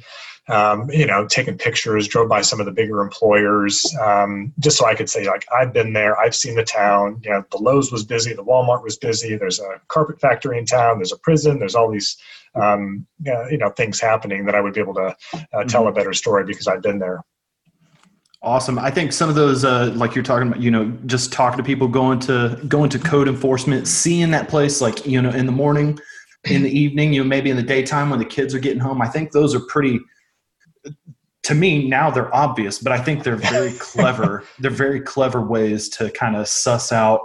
um, 0.48 0.88
you 0.90 1.06
know, 1.06 1.26
taking 1.26 1.58
pictures, 1.58 2.06
drove 2.06 2.28
by 2.28 2.40
some 2.40 2.60
of 2.60 2.66
the 2.66 2.72
bigger 2.72 3.00
employers, 3.00 3.84
um, 4.00 4.52
just 4.60 4.78
so 4.78 4.86
I 4.86 4.94
could 4.94 5.10
say, 5.10 5.26
like, 5.26 5.44
I've 5.52 5.72
been 5.72 5.92
there, 5.92 6.18
I've 6.18 6.36
seen 6.36 6.54
the 6.54 6.64
town. 6.64 7.20
You 7.24 7.30
know, 7.30 7.44
the 7.50 7.58
Lowe's 7.58 7.90
was 7.90 8.04
busy, 8.04 8.32
the 8.32 8.44
Walmart 8.44 8.84
was 8.84 8.96
busy. 8.96 9.36
There's 9.36 9.58
a 9.58 9.80
carpet 9.88 10.20
factory 10.20 10.58
in 10.58 10.64
town. 10.64 10.98
There's 10.98 11.12
a 11.12 11.18
prison. 11.18 11.58
There's 11.58 11.74
all 11.74 11.90
these, 11.90 12.16
um, 12.54 13.06
you 13.24 13.58
know, 13.58 13.70
things 13.70 14.00
happening 14.00 14.44
that 14.46 14.54
I 14.54 14.60
would 14.60 14.74
be 14.74 14.80
able 14.80 14.94
to 14.94 15.16
uh, 15.52 15.64
tell 15.64 15.82
mm-hmm. 15.82 15.88
a 15.88 15.92
better 15.92 16.12
story 16.12 16.44
because 16.44 16.68
I've 16.68 16.82
been 16.82 17.00
there. 17.00 17.22
Awesome. 18.42 18.78
I 18.78 18.92
think 18.92 19.12
some 19.12 19.28
of 19.28 19.34
those, 19.34 19.64
uh, 19.64 19.92
like 19.96 20.14
you're 20.14 20.22
talking 20.22 20.46
about, 20.46 20.60
you 20.60 20.70
know, 20.70 20.86
just 21.06 21.32
talking 21.32 21.56
to 21.56 21.64
people, 21.64 21.88
going 21.88 22.20
to 22.20 22.60
going 22.68 22.90
to 22.90 22.98
code 23.00 23.26
enforcement, 23.26 23.88
seeing 23.88 24.30
that 24.30 24.48
place, 24.48 24.80
like 24.80 25.04
you 25.04 25.20
know, 25.20 25.30
in 25.30 25.46
the 25.46 25.52
morning, 25.52 25.98
in 26.44 26.62
the 26.62 26.70
evening, 26.70 27.12
you 27.12 27.22
know, 27.22 27.28
maybe 27.28 27.50
in 27.50 27.56
the 27.56 27.62
daytime 27.62 28.10
when 28.10 28.20
the 28.20 28.24
kids 28.24 28.54
are 28.54 28.60
getting 28.60 28.78
home. 28.78 29.02
I 29.02 29.08
think 29.08 29.32
those 29.32 29.52
are 29.52 29.60
pretty 29.68 29.98
to 31.46 31.54
me 31.54 31.88
now 31.88 32.10
they're 32.10 32.34
obvious, 32.34 32.80
but 32.80 32.92
I 32.92 32.98
think 32.98 33.22
they're 33.22 33.36
very 33.36 33.72
clever. 33.78 34.44
they're 34.58 34.70
very 34.70 35.00
clever 35.00 35.40
ways 35.40 35.88
to 35.90 36.10
kind 36.10 36.36
of 36.36 36.48
suss 36.48 36.92
out 36.92 37.20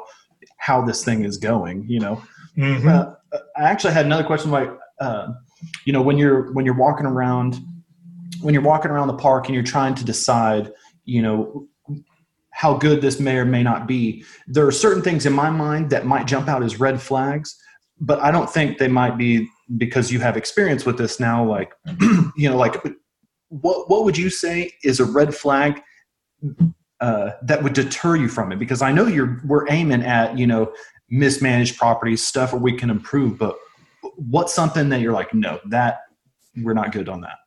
how 0.58 0.84
this 0.86 1.04
thing 1.04 1.26
is 1.26 1.38
going. 1.38 1.86
You 1.88 2.00
know, 2.00 2.24
mm-hmm. 2.58 2.88
uh, 2.88 3.14
I 3.58 3.64
actually 3.64 3.94
had 3.94 4.06
another 4.06 4.24
question 4.24 4.52
like, 4.52 4.70
uh, 5.00 5.30
you 5.86 5.94
know, 5.94 6.02
when 6.02 6.18
you're 6.18 6.52
when 6.54 6.66
you're 6.66 6.78
walking 6.78 7.06
around, 7.06 7.60
when 8.42 8.54
you're 8.54 8.64
walking 8.64 8.92
around 8.92 9.08
the 9.08 9.18
park 9.18 9.48
and 9.48 9.56
you're 9.56 9.64
trying 9.64 9.96
to 9.96 10.06
decide, 10.06 10.72
you 11.06 11.22
know, 11.22 11.68
how 12.52 12.76
good 12.76 13.02
this 13.02 13.20
may 13.20 13.38
or 13.38 13.46
may 13.46 13.64
not 13.64 13.88
be. 13.88 14.24
There 14.48 14.68
are 14.68 14.72
certain 14.72 15.02
things 15.02 15.26
in 15.26 15.34
my 15.34 15.50
mind 15.50 15.90
that 15.90 16.06
might 16.06 16.28
jump 16.28 16.48
out 16.48 16.62
as 16.62 16.80
red 16.80 17.02
flags, 17.02 17.60
but 18.00 18.20
I 18.20 18.30
don't 18.30 18.50
think 18.50 18.78
they 18.78 18.88
might 18.88 19.18
be 19.18 19.50
because 19.78 20.12
you 20.12 20.20
have 20.20 20.38
experience 20.38 20.86
with 20.86 20.98
this 20.98 21.20
now. 21.20 21.44
Like, 21.44 21.74
you 22.38 22.50
know, 22.50 22.58
like 22.58 22.76
what 23.52 23.90
what 23.90 24.06
would 24.06 24.18
you 24.18 24.30
say 24.30 24.74
is 24.84 25.00
a 25.00 25.06
red 25.06 25.36
flag 25.36 25.82
uh, 27.02 27.32
that 27.44 27.62
would 27.62 27.74
deter 27.74 28.16
you 28.16 28.28
from 28.28 28.52
it? 28.52 28.60
Because 28.60 28.82
I 28.82 28.92
know 28.92 29.08
you're 29.08 29.42
we're 29.46 29.70
aiming 29.70 30.04
at 30.04 30.38
you 30.38 30.48
know 30.48 30.74
mismanaged 31.10 31.78
properties, 31.78 32.24
stuff 32.24 32.54
where 32.54 32.62
we 32.62 32.74
can 32.74 32.90
improve, 32.90 33.38
but 33.38 33.58
what's 34.16 34.54
something 34.54 34.88
that 34.90 35.02
you're 35.02 35.12
like, 35.12 35.34
no, 35.34 35.60
that 35.66 36.00
we're 36.56 36.74
not 36.74 36.94
good 36.94 37.10
on 37.10 37.22
that. 37.22 37.38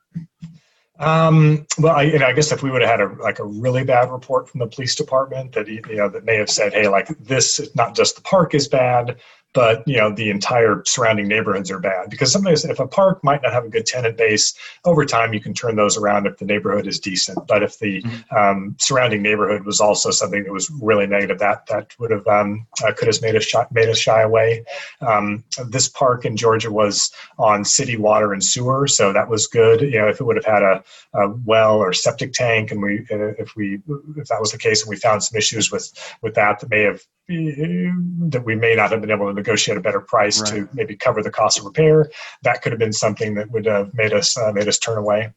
Um, 1.01 1.67
well, 1.79 1.97
I, 1.97 2.03
you 2.03 2.19
know, 2.19 2.27
I 2.27 2.33
guess 2.33 2.53
if 2.53 2.63
we 2.63 2.71
would 2.71 2.83
have 2.83 2.91
had 2.91 3.01
a 3.01 3.09
like 3.21 3.39
a 3.39 3.45
really 3.45 3.83
bad 3.83 4.13
report 4.13 4.49
from 4.49 4.61
the 4.61 4.67
police 4.67 4.95
department 4.95 5.53
that 5.53 5.67
you 5.67 5.81
know 5.97 6.09
that 6.11 6.25
may 6.25 6.37
have 6.37 6.51
said, 6.51 6.73
hey, 6.73 6.87
like 6.87 7.09
this, 7.19 7.61
not 7.75 7.97
just 7.97 8.17
the 8.17 8.23
park 8.23 8.55
is 8.55 8.69
bad, 8.69 9.17
but 9.55 9.87
you 9.87 9.97
know 9.97 10.13
the 10.13 10.29
entire 10.29 10.83
surrounding 10.85 11.27
neighborhoods 11.29 11.71
are 11.71 11.79
bad 11.79 12.11
because 12.11 12.31
sometimes 12.31 12.65
if 12.65 12.81
a 12.81 12.87
park 12.87 13.23
might 13.25 13.43
not 13.43 13.53
have 13.53 13.65
a 13.65 13.69
good 13.69 13.87
tenant 13.87 14.19
base 14.19 14.53
over 14.85 15.07
time 15.07 15.33
you 15.33 15.41
can 15.41 15.55
turn 15.55 15.77
those 15.77 15.97
around 15.97 16.27
if 16.27 16.37
the 16.37 16.45
neighborhood 16.45 16.87
is 16.87 17.01
decent. 17.01 17.39
But 17.47 17.63
if 17.63 17.79
the 17.79 18.03
mm-hmm. 18.03 18.37
um, 18.37 18.77
surrounding 18.79 19.23
neighborhood 19.23 19.65
was 19.65 19.81
also 19.81 20.11
something 20.11 20.45
that 20.45 20.53
was 20.53 20.71
really 20.71 21.07
negative 21.07 21.39
that 21.39 21.67
that 21.67 21.99
would 21.99 22.11
have 22.11 22.27
um, 22.27 22.67
uh, 22.85 22.93
could 22.93 23.09
have 23.09 23.23
made 23.23 23.37
us 23.37 23.45
shy, 23.45 23.65
made 23.71 23.89
us 23.89 23.99
shy 23.99 24.23
away. 24.23 24.65
Um, 25.01 25.45
this 25.69 25.89
park 25.89 26.25
in 26.25 26.37
georgia 26.37 26.71
was 26.71 27.13
on 27.39 27.65
city 27.65 27.97
water 27.97 28.33
and 28.33 28.45
sewer 28.45 28.87
so 28.87 29.13
that 29.13 29.29
was 29.29 29.47
good. 29.47 29.81
You 29.81 29.99
know 29.99 30.09
if 30.09 30.21
it 30.21 30.25
would 30.25 30.37
have 30.37 30.45
had 30.45 30.63
a, 30.63 30.85
a 31.15 31.29
well 31.45 31.77
or 31.77 31.93
septic 31.93 32.33
tank 32.33 32.73
and 32.73 32.83
we 32.83 33.07
if 33.09 33.55
we 33.55 33.81
if 34.17 34.29
that 34.29 34.41
was 34.41 34.51
the 34.51 34.59
case 34.59 34.83
and 34.83 34.91
we 34.91 34.97
found 34.97 35.23
some 35.23 35.39
issues 35.39 35.71
with 35.71 35.93
with 36.23 36.35
that 36.35 36.59
that 36.61 36.71
may 36.71 36.83
have 36.83 37.01
that 37.29 38.43
we 38.45 38.55
may 38.55 38.75
not 38.75 38.91
have 38.91 39.01
been 39.01 39.11
able 39.11 39.29
to 39.29 39.33
negotiate 39.33 39.79
a 39.79 39.81
better 39.81 40.01
price 40.01 40.41
right. 40.41 40.51
to 40.51 40.69
maybe 40.75 40.95
cover 40.95 41.23
the 41.23 41.31
cost 41.31 41.59
of 41.59 41.65
repair. 41.65 42.11
That 42.43 42.63
could 42.63 42.73
have 42.73 42.79
been 42.79 42.93
something 42.93 43.35
that 43.35 43.51
would 43.51 43.67
have 43.67 43.95
made 43.95 44.13
us 44.13 44.37
uh, 44.37 44.53
made 44.53 44.69
us 44.69 44.79
turn 44.79 44.99
away. 44.99 45.33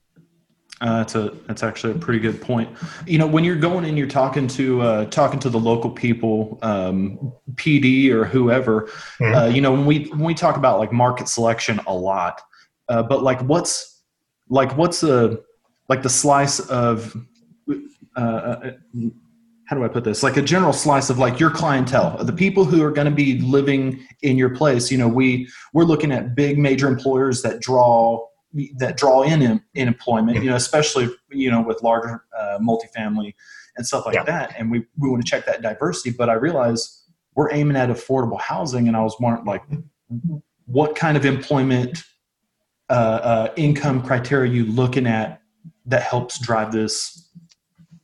Uh, 0.80 0.98
that's 0.98 1.16
a 1.16 1.34
that's 1.48 1.64
actually 1.64 1.94
a 1.94 1.98
pretty 1.98 2.20
good 2.20 2.40
point. 2.42 2.70
You 3.08 3.18
know, 3.18 3.26
when 3.26 3.44
you're 3.44 3.56
going 3.56 3.86
and 3.86 3.98
you're 3.98 4.06
talking 4.06 4.48
to 4.50 4.82
uh, 4.82 5.06
talking 5.06 5.40
to 5.40 5.50
the 5.50 5.60
local 5.60 5.90
people, 5.90 6.60
um, 6.62 7.34
PD 7.56 8.12
or 8.12 8.26
whoever, 8.26 8.82
mm-hmm. 9.20 9.34
uh, 9.34 9.46
you 9.48 9.62
know, 9.62 9.72
when 9.72 9.86
we 9.86 10.06
when 10.10 10.24
we 10.24 10.34
talk 10.36 10.58
about 10.58 10.78
like 10.78 10.92
market 10.92 11.30
selection 11.30 11.80
a 11.88 11.94
lot, 11.94 12.42
uh, 12.90 13.02
but 13.02 13.24
like 13.24 13.42
what's 13.42 14.04
like 14.50 14.78
what's 14.78 15.02
the 15.02 15.44
like 15.90 16.04
the 16.04 16.10
slice 16.10 16.60
of 16.60 17.16
uh, 18.16 18.20
uh, 18.20 18.72
how 19.68 19.76
do 19.76 19.84
I 19.84 19.90
put 19.90 20.06
this? 20.06 20.24
Like 20.24 20.38
a 20.38 20.42
general 20.42 20.72
slice 20.72 21.10
of 21.10 21.20
like 21.20 21.40
your 21.40 21.50
clientele, 21.50 22.24
the 22.24 22.34
people 22.34 22.64
who 22.64 22.82
are 22.84 22.92
going 22.92 23.06
to 23.06 23.12
be 23.12 23.40
living 23.42 24.06
in 24.22 24.38
your 24.38 24.50
place. 24.50 24.90
You 24.90 24.98
know, 24.98 25.10
we 25.10 25.50
we're 25.74 25.84
looking 25.84 26.12
at 26.12 26.36
big 26.36 26.58
major 26.58 26.88
employers 26.88 27.42
that 27.42 27.60
draw 27.60 28.26
that 28.78 28.96
draw 28.96 29.24
in 29.24 29.42
in, 29.42 29.62
in 29.76 29.90
employment. 29.90 30.42
You 30.42 30.50
know, 30.50 30.56
especially 30.56 31.10
you 31.30 31.52
know 31.52 31.62
with 31.62 31.84
larger 31.84 32.24
uh, 32.38 32.60
multifamily 32.60 33.36
and 33.76 33.86
stuff 33.86 34.06
like 34.06 34.16
yeah. 34.16 34.24
that. 34.24 34.56
And 34.58 34.72
we 34.72 34.86
we 34.98 35.10
want 35.10 35.24
to 35.24 35.30
check 35.30 35.46
that 35.46 35.62
diversity. 35.62 36.16
But 36.18 36.30
I 36.30 36.34
realize 36.34 37.04
we're 37.36 37.52
aiming 37.52 37.76
at 37.76 37.90
affordable 37.90 38.40
housing, 38.40 38.88
and 38.88 38.96
I 38.96 39.04
was 39.04 39.18
wondering 39.20 39.46
like, 39.46 39.64
what 40.66 40.96
kind 40.96 41.18
of 41.18 41.26
employment 41.26 42.04
uh, 42.90 42.94
uh, 42.94 43.54
income 43.58 44.02
criteria 44.02 44.50
you 44.50 44.66
looking 44.66 45.06
at 45.06 45.42
that 45.86 46.04
helps 46.04 46.40
drive 46.40 46.72
this 46.72 47.30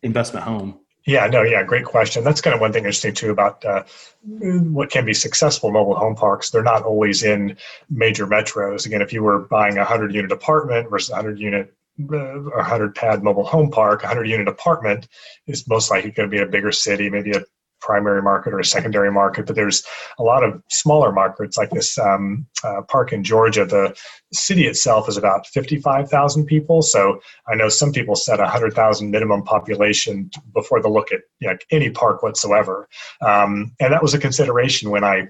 investment 0.01 0.45
home? 0.45 0.79
Yeah, 1.05 1.27
no, 1.27 1.43
yeah, 1.43 1.63
great 1.63 1.85
question. 1.85 2.23
That's 2.23 2.39
kind 2.39 2.53
of 2.53 2.61
one 2.61 2.71
thing 2.71 2.83
interesting 2.83 3.13
too 3.13 3.31
about 3.31 3.63
uh, 3.65 3.83
what 4.23 4.89
can 4.89 5.05
be 5.05 5.13
successful 5.13 5.69
mobile 5.69 5.95
home 5.95 6.15
parks. 6.15 6.49
They're 6.49 6.63
not 6.63 6.83
always 6.83 7.23
in 7.23 7.57
major 7.89 8.25
metros. 8.25 8.85
Again, 8.85 9.01
if 9.01 9.11
you 9.11 9.21
were 9.21 9.39
buying 9.39 9.77
a 9.77 9.83
hundred 9.83 10.13
unit 10.15 10.31
apartment 10.31 10.89
versus 10.89 11.09
a 11.09 11.15
hundred 11.15 11.39
unit 11.39 11.73
uh, 12.11 12.15
or 12.15 12.57
100 12.57 12.95
pad 12.95 13.21
mobile 13.21 13.43
home 13.43 13.69
park, 13.69 14.03
a 14.03 14.07
100 14.07 14.25
unit 14.25 14.47
apartment 14.47 15.07
is 15.45 15.67
most 15.67 15.91
likely 15.91 16.11
going 16.11 16.29
to 16.29 16.31
be 16.31 16.41
in 16.41 16.47
a 16.47 16.51
bigger 16.51 16.71
city, 16.71 17.09
maybe 17.09 17.31
a 17.31 17.43
primary 17.83 18.21
market 18.21 18.53
or 18.53 18.59
a 18.59 18.65
secondary 18.65 19.11
market, 19.11 19.45
but 19.45 19.55
there's 19.55 19.83
a 20.17 20.23
lot 20.23 20.43
of 20.43 20.61
smaller 20.69 21.11
markets 21.11 21.57
like 21.57 21.69
this 21.69 21.97
um, 21.99 22.47
uh, 22.63 22.81
park 22.87 23.11
in 23.11 23.23
Georgia. 23.23 23.65
The 23.65 23.95
city 24.31 24.65
itself 24.65 25.09
is 25.09 25.17
about 25.17 25.45
55,000 25.47 26.45
people. 26.45 26.81
So 26.81 27.19
I 27.47 27.55
know 27.55 27.69
some 27.69 27.91
people 27.91 28.15
set 28.15 28.39
100,000 28.39 29.11
minimum 29.11 29.43
population 29.43 30.31
before 30.53 30.81
they 30.81 30.89
look 30.89 31.11
at 31.11 31.21
you 31.39 31.49
know, 31.49 31.57
any 31.71 31.89
park 31.89 32.23
whatsoever. 32.23 32.87
Um, 33.21 33.73
and 33.79 33.93
that 33.93 34.01
was 34.01 34.13
a 34.13 34.19
consideration 34.19 34.89
when 34.89 35.03
I 35.03 35.27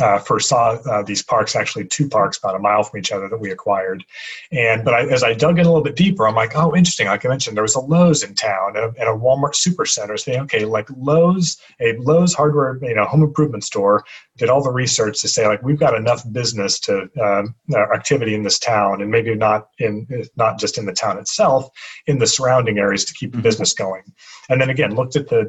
uh, 0.00 0.18
first 0.18 0.48
saw 0.48 0.72
uh, 0.90 1.02
these 1.02 1.22
parks, 1.22 1.56
actually 1.56 1.86
two 1.86 2.08
parks 2.08 2.38
about 2.38 2.54
a 2.54 2.58
mile 2.58 2.82
from 2.82 2.98
each 2.98 3.12
other 3.12 3.28
that 3.28 3.40
we 3.40 3.50
acquired. 3.50 4.04
And 4.52 4.84
but 4.84 4.94
I, 4.94 5.06
as 5.06 5.22
I 5.22 5.34
dug 5.34 5.58
in 5.58 5.66
a 5.66 5.68
little 5.68 5.84
bit 5.84 5.96
deeper, 5.96 6.26
I'm 6.26 6.34
like, 6.34 6.52
oh, 6.54 6.74
interesting. 6.74 7.06
Like 7.06 7.24
I 7.24 7.28
mentioned, 7.28 7.56
there 7.56 7.62
was 7.62 7.74
a 7.74 7.80
Lowe's 7.80 8.22
in 8.22 8.34
town 8.34 8.76
and 8.76 8.84
a, 8.84 9.00
and 9.00 9.08
a 9.08 9.18
Walmart 9.18 9.54
Supercenter. 9.54 10.18
So 10.18 10.32
okay, 10.42 10.64
like 10.64 10.88
Lowe's, 10.96 11.60
a 11.80 11.96
Lowe's 11.98 12.34
hardware, 12.34 12.78
you 12.82 12.94
know, 12.94 13.04
home 13.04 13.22
improvement 13.22 13.64
store 13.64 14.04
did 14.36 14.48
all 14.48 14.62
the 14.62 14.70
research 14.70 15.20
to 15.20 15.28
say 15.28 15.46
like 15.46 15.62
we've 15.62 15.78
got 15.78 15.94
enough 15.94 16.24
business 16.32 16.80
to 16.80 17.02
um, 17.22 17.54
uh, 17.72 17.92
activity 17.92 18.34
in 18.34 18.42
this 18.42 18.58
town, 18.58 19.02
and 19.02 19.10
maybe 19.10 19.34
not 19.34 19.68
in 19.78 20.06
not 20.36 20.58
just 20.58 20.78
in 20.78 20.86
the 20.86 20.92
town 20.92 21.18
itself, 21.18 21.68
in 22.06 22.18
the 22.18 22.26
surrounding 22.26 22.78
areas 22.78 23.04
to 23.04 23.14
keep 23.14 23.32
the 23.32 23.36
mm-hmm. 23.36 23.42
business 23.42 23.74
going. 23.74 24.02
And 24.50 24.60
then 24.60 24.68
again, 24.68 24.94
looked 24.94 25.16
at 25.16 25.28
the 25.28 25.48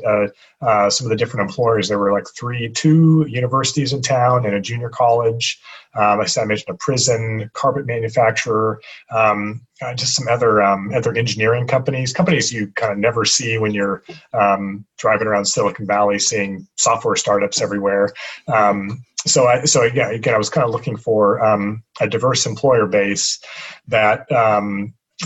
uh, 0.61 0.65
uh, 0.65 0.89
some 0.89 1.07
of 1.07 1.09
the 1.09 1.17
different 1.17 1.49
employers. 1.49 1.89
There 1.89 1.99
were 1.99 2.13
like 2.13 2.27
three, 2.37 2.69
two 2.69 3.25
universities 3.27 3.91
in 3.91 4.01
town 4.01 4.45
and 4.45 4.55
a 4.55 4.61
junior 4.61 4.89
college. 4.89 5.59
Um, 5.95 6.21
I 6.21 6.45
mentioned 6.45 6.69
a 6.69 6.75
prison, 6.75 7.49
carpet 7.53 7.85
manufacturer, 7.85 8.79
um, 9.13 9.61
uh, 9.81 9.93
just 9.93 10.15
some 10.15 10.27
other 10.29 10.61
um, 10.61 10.91
other 10.95 11.13
engineering 11.13 11.67
companies, 11.67 12.13
companies 12.13 12.53
you 12.53 12.67
kind 12.75 12.93
of 12.93 12.99
never 12.99 13.25
see 13.25 13.57
when 13.57 13.73
you're 13.73 14.03
um, 14.33 14.85
driving 14.97 15.27
around 15.27 15.45
Silicon 15.45 15.85
Valley, 15.85 16.19
seeing 16.19 16.67
software 16.77 17.15
startups 17.15 17.61
everywhere. 17.61 18.13
Um, 18.47 19.03
so 19.25 19.47
I 19.47 19.65
so 19.65 19.83
yeah, 19.83 20.11
again, 20.11 20.33
I 20.33 20.37
was 20.37 20.49
kind 20.49 20.65
of 20.65 20.71
looking 20.71 20.95
for 20.95 21.43
um, 21.43 21.83
a 21.99 22.07
diverse 22.07 22.45
employer 22.45 22.85
base 22.85 23.39
that 23.87 24.31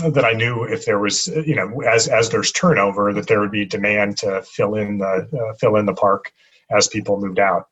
that 0.02 0.24
I 0.24 0.32
knew 0.32 0.64
if 0.64 0.84
there 0.84 0.98
was, 0.98 1.26
you 1.28 1.54
know, 1.54 1.80
as 1.82 2.08
as 2.08 2.30
there's 2.30 2.52
turnover, 2.52 3.12
that 3.12 3.26
there 3.26 3.40
would 3.40 3.50
be 3.50 3.64
demand 3.64 4.18
to 4.18 4.42
fill 4.42 4.74
in 4.74 4.98
the 4.98 5.28
uh, 5.32 5.54
fill 5.58 5.76
in 5.76 5.86
the 5.86 5.94
park 5.94 6.32
as 6.70 6.88
people 6.88 7.18
moved 7.18 7.38
out. 7.38 7.68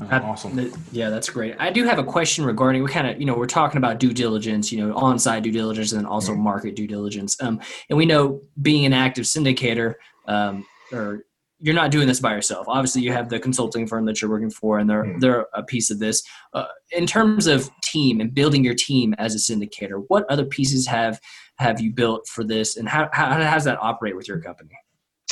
Oh, 0.00 0.06
awesome. 0.10 0.70
Yeah, 0.92 1.08
that's 1.08 1.30
great. 1.30 1.56
I 1.58 1.70
do 1.70 1.84
have 1.84 1.98
a 1.98 2.04
question 2.04 2.44
regarding 2.44 2.82
we 2.82 2.90
kind 2.90 3.06
of 3.06 3.18
you 3.18 3.26
know 3.26 3.34
we're 3.34 3.46
talking 3.46 3.78
about 3.78 3.98
due 3.98 4.12
diligence, 4.12 4.70
you 4.70 4.86
know, 4.86 4.94
on-site 4.94 5.42
due 5.42 5.52
diligence 5.52 5.92
and 5.92 6.06
also 6.06 6.32
mm-hmm. 6.32 6.42
market 6.42 6.76
due 6.76 6.86
diligence. 6.86 7.40
Um, 7.40 7.60
and 7.88 7.96
we 7.96 8.04
know 8.04 8.42
being 8.60 8.84
an 8.84 8.92
active 8.92 9.24
syndicator, 9.24 9.94
um, 10.26 10.66
or 10.92 11.24
you're 11.60 11.74
not 11.74 11.90
doing 11.90 12.06
this 12.06 12.20
by 12.20 12.34
yourself. 12.34 12.66
Obviously, 12.68 13.02
you 13.02 13.12
have 13.12 13.28
the 13.28 13.38
consulting 13.38 13.86
firm 13.86 14.04
that 14.06 14.20
you're 14.20 14.30
working 14.30 14.50
for, 14.50 14.78
and 14.78 14.88
they're 14.88 15.04
mm-hmm. 15.04 15.18
they're 15.18 15.46
a 15.54 15.62
piece 15.62 15.90
of 15.90 15.98
this. 15.98 16.22
Uh, 16.52 16.66
in 16.92 17.06
terms 17.06 17.46
of 17.46 17.70
team 17.82 18.20
and 18.20 18.32
building 18.34 18.64
your 18.64 18.74
team 18.74 19.14
as 19.18 19.34
a 19.34 19.38
syndicator, 19.38 20.04
what 20.08 20.24
other 20.30 20.44
pieces 20.44 20.86
have 20.86 21.20
have 21.58 21.80
you 21.80 21.92
built 21.92 22.26
for 22.28 22.44
this, 22.44 22.76
and 22.76 22.88
how 22.88 23.08
how, 23.12 23.26
how 23.30 23.54
does 23.54 23.64
that 23.64 23.78
operate 23.80 24.16
with 24.16 24.28
your 24.28 24.40
company? 24.40 24.70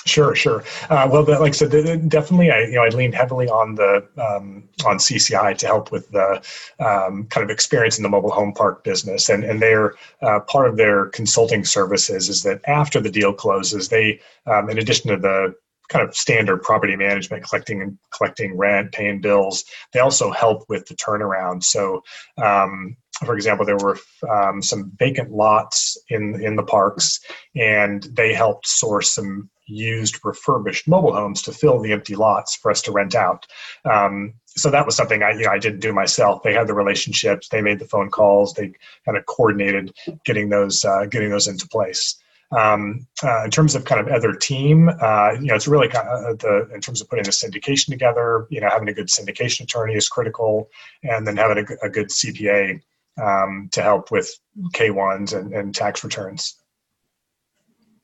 Sure, 0.04 0.36
sure. 0.36 0.62
Uh, 0.88 1.08
well, 1.10 1.24
like 1.24 1.40
I 1.40 1.50
said, 1.50 2.08
definitely, 2.08 2.50
I 2.50 2.62
you 2.62 2.74
know 2.74 2.84
I 2.84 2.88
leaned 2.88 3.14
heavily 3.14 3.48
on 3.48 3.74
the 3.74 4.06
um, 4.18 4.68
on 4.84 4.98
CCI 4.98 5.58
to 5.58 5.66
help 5.66 5.90
with 5.90 6.10
the 6.10 6.42
um, 6.78 7.26
kind 7.28 7.44
of 7.44 7.50
experience 7.50 7.98
in 7.98 8.04
the 8.04 8.08
mobile 8.08 8.30
home 8.30 8.52
park 8.52 8.84
business, 8.84 9.28
and 9.28 9.44
and 9.44 9.60
their 9.60 9.94
uh, 10.22 10.40
part 10.40 10.68
of 10.68 10.76
their 10.76 11.06
consulting 11.06 11.64
services 11.64 12.28
is 12.28 12.42
that 12.44 12.60
after 12.68 13.00
the 13.00 13.10
deal 13.10 13.32
closes, 13.32 13.88
they 13.88 14.20
um, 14.46 14.70
in 14.70 14.78
addition 14.78 15.10
to 15.10 15.16
the 15.16 15.54
kind 15.88 16.06
of 16.06 16.14
standard 16.14 16.62
property 16.62 16.96
management, 16.96 17.44
collecting 17.44 17.82
and 17.82 17.98
collecting 18.16 18.56
rent, 18.56 18.92
paying 18.92 19.20
bills. 19.20 19.64
They 19.92 20.00
also 20.00 20.30
help 20.30 20.64
with 20.68 20.86
the 20.86 20.94
turnaround. 20.94 21.64
So, 21.64 22.02
um, 22.42 22.96
for 23.24 23.34
example, 23.34 23.64
there 23.64 23.78
were 23.78 23.98
um, 24.30 24.62
some 24.62 24.92
vacant 24.98 25.30
lots 25.30 25.96
in 26.08 26.42
in 26.42 26.56
the 26.56 26.62
parks, 26.62 27.20
and 27.54 28.02
they 28.12 28.34
helped 28.34 28.66
source 28.66 29.14
some 29.14 29.48
used 29.66 30.20
refurbished 30.24 30.86
mobile 30.86 31.14
homes 31.14 31.42
to 31.42 31.52
fill 31.52 31.80
the 31.80 31.92
empty 31.92 32.14
lots 32.14 32.56
for 32.56 32.70
us 32.70 32.82
to 32.82 32.92
rent 32.92 33.14
out. 33.14 33.46
Um, 33.84 34.34
so 34.46 34.70
that 34.70 34.86
was 34.86 34.96
something 34.96 35.22
I, 35.22 35.32
you 35.32 35.44
know, 35.44 35.50
I 35.50 35.58
didn't 35.58 35.80
do 35.80 35.92
myself. 35.92 36.42
They 36.42 36.54
had 36.54 36.66
the 36.66 36.74
relationships, 36.74 37.48
they 37.48 37.60
made 37.60 37.78
the 37.78 37.84
phone 37.86 38.10
calls, 38.10 38.54
they 38.54 38.72
kind 39.04 39.18
of 39.18 39.26
coordinated 39.26 39.92
getting 40.24 40.48
those 40.48 40.84
uh, 40.84 41.06
getting 41.06 41.30
those 41.30 41.48
into 41.48 41.68
place. 41.68 42.16
Um, 42.52 43.06
uh, 43.24 43.44
in 43.44 43.50
terms 43.50 43.74
of 43.74 43.84
kind 43.84 44.00
of 44.00 44.06
other 44.06 44.32
team, 44.32 44.88
uh, 44.88 45.32
you 45.32 45.46
know, 45.46 45.54
it's 45.54 45.66
really 45.66 45.88
kind 45.88 46.08
of 46.08 46.38
the 46.38 46.68
in 46.72 46.80
terms 46.80 47.00
of 47.00 47.08
putting 47.08 47.24
the 47.24 47.30
syndication 47.30 47.86
together. 47.88 48.46
You 48.50 48.60
know, 48.60 48.68
having 48.70 48.88
a 48.88 48.92
good 48.92 49.08
syndication 49.08 49.62
attorney 49.62 49.94
is 49.94 50.08
critical, 50.08 50.70
and 51.02 51.26
then 51.26 51.36
having 51.36 51.66
a, 51.66 51.86
a 51.86 51.90
good 51.90 52.08
CPA 52.08 52.80
um, 53.20 53.68
to 53.72 53.82
help 53.82 54.10
with 54.10 54.30
K 54.74 54.90
ones 54.90 55.32
and, 55.32 55.52
and 55.52 55.74
tax 55.74 56.04
returns. 56.04 56.56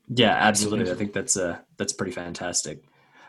Yeah, 0.09 0.35
absolutely. 0.35 0.91
I 0.91 0.95
think 0.95 1.13
that's 1.13 1.37
uh, 1.37 1.59
that's 1.77 1.93
pretty 1.93 2.13
fantastic. 2.13 2.83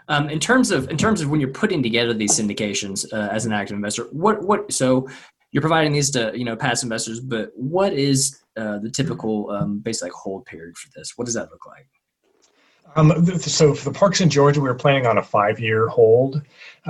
Um, 0.09 0.29
in 0.29 0.39
terms 0.39 0.71
of 0.71 0.89
in 0.89 0.97
terms 0.97 1.21
of 1.21 1.29
when 1.29 1.39
you're 1.39 1.49
putting 1.49 1.81
together 1.81 2.13
these 2.13 2.37
syndications 2.37 3.11
uh, 3.13 3.29
as 3.31 3.45
an 3.45 3.53
active 3.53 3.75
investor, 3.75 4.03
what 4.11 4.43
what 4.43 4.71
so 4.71 5.07
you're 5.53 5.61
providing 5.61 5.93
these 5.93 6.09
to 6.11 6.31
you 6.35 6.43
know 6.43 6.57
past 6.57 6.83
investors, 6.83 7.21
but 7.21 7.51
what 7.55 7.93
is 7.93 8.41
uh, 8.57 8.79
the 8.79 8.89
typical 8.89 9.49
um, 9.51 9.79
basically 9.79 10.09
like 10.09 10.15
hold 10.15 10.45
period 10.45 10.75
for 10.75 10.89
this? 10.95 11.13
What 11.15 11.25
does 11.25 11.35
that 11.35 11.49
look 11.51 11.65
like? 11.65 11.87
Um, 12.95 13.25
so 13.39 13.73
for 13.73 13.89
the 13.89 13.97
parks 13.97 14.19
in 14.19 14.29
Georgia, 14.29 14.59
we 14.59 14.67
were 14.67 14.75
planning 14.75 15.07
on 15.07 15.17
a 15.17 15.23
five-year 15.23 15.87
hold, 15.87 16.41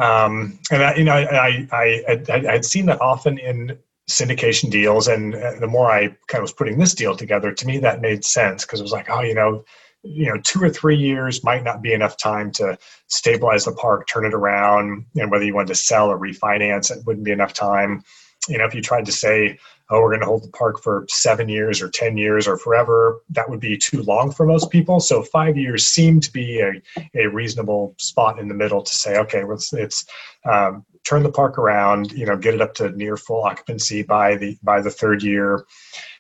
um, 0.02 0.58
and 0.72 0.84
I, 0.84 0.96
you 0.96 1.04
know, 1.04 1.14
I, 1.14 1.68
I, 1.72 2.24
I, 2.30 2.52
had 2.52 2.66
seen 2.66 2.88
that 2.88 3.00
often 3.00 3.38
in 3.38 3.78
syndication 4.10 4.70
deals, 4.70 5.08
and 5.08 5.36
uh, 5.36 5.60
the 5.60 5.68
more 5.68 5.92
I 5.92 6.08
kind 6.28 6.40
of 6.40 6.42
was 6.42 6.54
putting 6.54 6.78
this 6.78 6.94
deal 6.94 7.16
together, 7.16 7.54
to 7.54 7.68
me 7.68 7.78
that 7.80 8.02
made 8.02 8.26
sense 8.26 8.66
because 8.66 8.80
it 8.80 8.84
was 8.84 8.92
like, 8.92 9.10
oh, 9.10 9.22
you 9.22 9.34
know, 9.34 9.64
you 10.04 10.28
know 10.28 10.38
two 10.44 10.62
or 10.62 10.70
three 10.70 10.98
years 10.98 11.44
might 11.44 11.64
not 11.64 11.82
be 11.82 11.94
enough 11.94 12.18
time 12.18 12.52
to 12.52 12.78
stabilize 13.08 13.64
the 13.64 13.72
park 13.72 14.06
turn 14.06 14.26
it 14.26 14.34
around 14.34 15.06
and 15.16 15.32
whether 15.32 15.46
you 15.46 15.56
wanted 15.56 15.70
to 15.70 15.76
sell 15.76 16.10
or 16.10 16.20
refinance 16.20 16.92
it 16.92 17.06
wouldn't 17.06 17.24
be 17.24 17.32
enough 17.32 17.54
time 17.54 18.04
you 18.48 18.58
know 18.58 18.66
if 18.66 18.74
you 18.74 18.82
tried 18.82 19.06
to 19.06 19.12
say 19.12 19.58
oh 19.90 20.02
we're 20.02 20.10
going 20.10 20.22
to 20.22 20.26
hold 20.26 20.44
the 20.44 20.50
park 20.50 20.82
for 20.82 21.06
seven 21.10 21.50
years 21.50 21.82
or 21.82 21.90
ten 21.90 22.18
years 22.18 22.48
or 22.48 22.58
forever 22.58 23.22
that 23.30 23.50
would 23.50 23.60
be 23.60 23.78
too 23.78 24.02
long 24.04 24.32
for 24.32 24.46
most 24.46 24.70
people 24.70 25.00
so 25.00 25.22
five 25.22 25.58
years 25.58 25.86
seemed 25.86 26.24
to 26.24 26.32
be 26.32 26.60
a, 26.60 26.82
a 27.16 27.28
reasonable 27.28 27.96
spot 27.98 28.40
in 28.40 28.48
the 28.48 28.54
middle 28.56 28.82
to 28.82 28.94
say 28.94 29.18
okay 29.18 29.44
it's, 29.50 29.74
it's 29.74 30.06
um, 30.52 30.86
turn 31.04 31.24
the 31.24 31.32
park 31.32 31.58
around 31.58 32.12
you 32.12 32.26
know 32.26 32.38
get 32.38 32.54
it 32.54 32.62
up 32.62 32.74
to 32.74 32.90
near 32.92 33.18
full 33.18 33.44
occupancy 33.44 34.04
by 34.04 34.36
the 34.36 34.58
by 34.64 34.82
the 34.82 34.92
third 34.92 35.22
year 35.22 35.66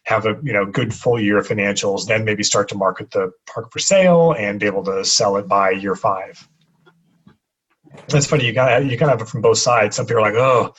have 0.06 0.26
a 0.26 0.38
you 0.44 0.54
know 0.54 0.66
good 0.66 0.94
full 0.94 1.20
year 1.20 1.38
of 1.38 1.48
financials, 1.48 2.08
then 2.08 2.26
maybe 2.26 2.44
start 2.44 2.70
to 2.70 2.76
market 2.76 3.12
the 3.12 3.32
park 3.48 3.72
for 3.72 3.80
sale 3.80 4.34
and 4.34 4.60
be 4.60 4.66
able 4.66 4.84
to 4.84 5.04
sell 5.06 5.38
it 5.38 5.48
by 5.48 5.72
year 5.72 5.96
five. 5.96 6.48
That's 8.10 8.26
funny. 8.26 8.46
You 8.46 8.54
got 8.54 8.84
you 8.86 8.98
kind 8.98 9.12
of 9.12 9.20
have 9.20 9.28
it 9.28 9.32
from 9.32 9.42
both 9.42 9.60
sides. 9.60 9.96
Some 9.96 10.06
people 10.06 10.24
are 10.24 10.32
like, 10.32 10.36
"Oh, 10.36 10.74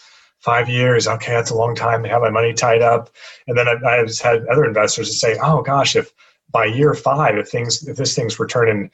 five 0.45 0.69
years. 0.69 1.09
Okay, 1.09 1.33
that's 1.33 1.51
a 1.51 1.55
long 1.55 1.75
time 1.75 2.03
to 2.03 2.09
have 2.09 2.23
my 2.23 2.31
money 2.31 2.53
tied 2.53 2.83
up." 2.83 3.11
And 3.47 3.57
then 3.57 3.67
I, 3.69 3.75
I've 3.85 4.19
had 4.19 4.47
other 4.47 4.65
investors 4.65 5.09
that 5.09 5.15
say, 5.15 5.37
"Oh 5.43 5.63
gosh, 5.63 5.97
if 5.97 6.13
by 6.51 6.67
year 6.67 6.95
five, 6.95 7.37
if 7.37 7.49
things 7.49 7.87
if 7.87 7.97
this 7.97 8.15
thing's 8.15 8.39
returning, 8.39 8.91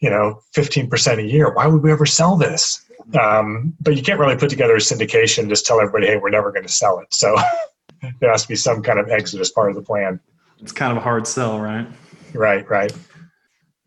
you 0.00 0.10
know, 0.10 0.40
fifteen 0.52 0.88
percent 0.88 1.20
a 1.20 1.24
year, 1.24 1.52
why 1.52 1.66
would 1.66 1.82
we 1.82 1.92
ever 1.92 2.06
sell 2.06 2.36
this?" 2.36 2.84
Um, 3.20 3.74
but 3.80 3.96
you 3.96 4.02
can't 4.02 4.20
really 4.20 4.36
put 4.36 4.48
together 4.48 4.76
a 4.76 4.78
syndication 4.78 5.48
just 5.48 5.66
tell 5.66 5.80
everybody, 5.80 6.06
"Hey, 6.06 6.18
we're 6.18 6.30
never 6.30 6.52
going 6.52 6.66
to 6.66 6.72
sell 6.72 6.98
it." 7.00 7.12
So 7.12 7.36
there 8.20 8.30
has 8.30 8.42
to 8.42 8.48
be 8.48 8.56
some 8.56 8.82
kind 8.82 8.98
of 8.98 9.08
exit 9.08 9.40
as 9.40 9.50
part 9.50 9.70
of 9.70 9.76
the 9.76 9.82
plan. 9.82 10.20
It's 10.60 10.72
kind 10.72 10.92
of 10.92 10.98
a 10.98 11.00
hard 11.00 11.26
sell, 11.26 11.60
right? 11.60 11.86
Right, 12.32 12.68
right. 12.70 12.92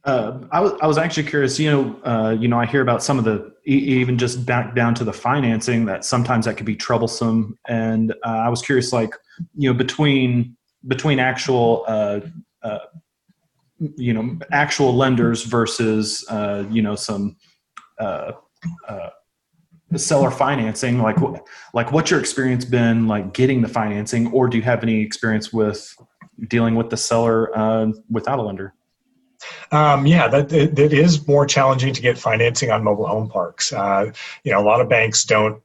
Uh, 0.06 0.40
I 0.52 0.62
was 0.62 0.74
I 0.82 0.88
was 0.88 1.00
actually 1.00 1.24
curious. 1.24 1.60
You 1.60 1.72
know, 1.72 2.02
uh, 2.04 2.30
you 2.40 2.48
know, 2.48 2.60
I 2.60 2.68
hear 2.68 2.82
about 2.82 3.02
some 3.02 3.18
of 3.18 3.26
the 3.26 3.52
even 3.66 4.20
just 4.20 4.46
back 4.46 4.76
down 4.76 4.94
to 4.96 5.04
the 5.04 5.14
financing 5.14 5.86
that 5.86 6.06
sometimes 6.06 6.46
that 6.46 6.58
could 6.58 6.68
be 6.68 6.76
troublesome, 6.76 7.58
and 7.68 8.12
uh, 8.24 8.28
I 8.28 8.50
was 8.50 8.62
curious, 8.62 8.94
like 8.94 9.16
you 9.56 9.68
know, 9.68 9.74
between 9.74 10.56
between 10.88 11.18
actual 11.18 11.86
uh, 11.88 12.20
uh, 12.62 12.80
you 13.80 14.14
know 14.14 14.38
actual 14.52 14.94
lenders 14.96 15.44
versus 15.44 16.24
you 16.70 16.84
know 16.84 16.96
some 16.96 17.36
seller 19.96 20.30
financing, 20.30 21.00
like 21.00 21.18
like 21.74 21.92
what's 21.92 22.12
your 22.12 22.20
experience 22.20 22.64
been 22.64 23.08
like 23.08 23.34
getting 23.34 23.64
the 23.64 23.68
financing, 23.68 24.32
or 24.32 24.48
do 24.48 24.58
you 24.58 24.64
have 24.64 24.84
any 24.84 25.02
experience 25.02 25.52
with 25.52 25.96
dealing 26.48 26.76
with 26.76 26.92
the 26.92 26.98
seller 26.98 27.50
without 28.12 28.38
a 28.38 28.44
lender? 28.44 28.76
Um, 29.72 30.06
yeah, 30.06 30.28
that 30.28 30.52
it, 30.52 30.78
it 30.78 30.94
is 30.94 31.28
more 31.28 31.46
challenging 31.46 31.94
to 31.94 32.02
get 32.02 32.18
financing 32.18 32.72
on 32.72 32.84
mobile 32.84 33.08
home 33.08 33.30
parks. 33.30 33.74
Uh, 33.74 34.12
you 34.44 34.52
know, 34.52 34.60
a 34.60 34.66
lot 34.66 34.82
of 34.82 34.90
banks 34.90 35.24
don't 35.24 35.62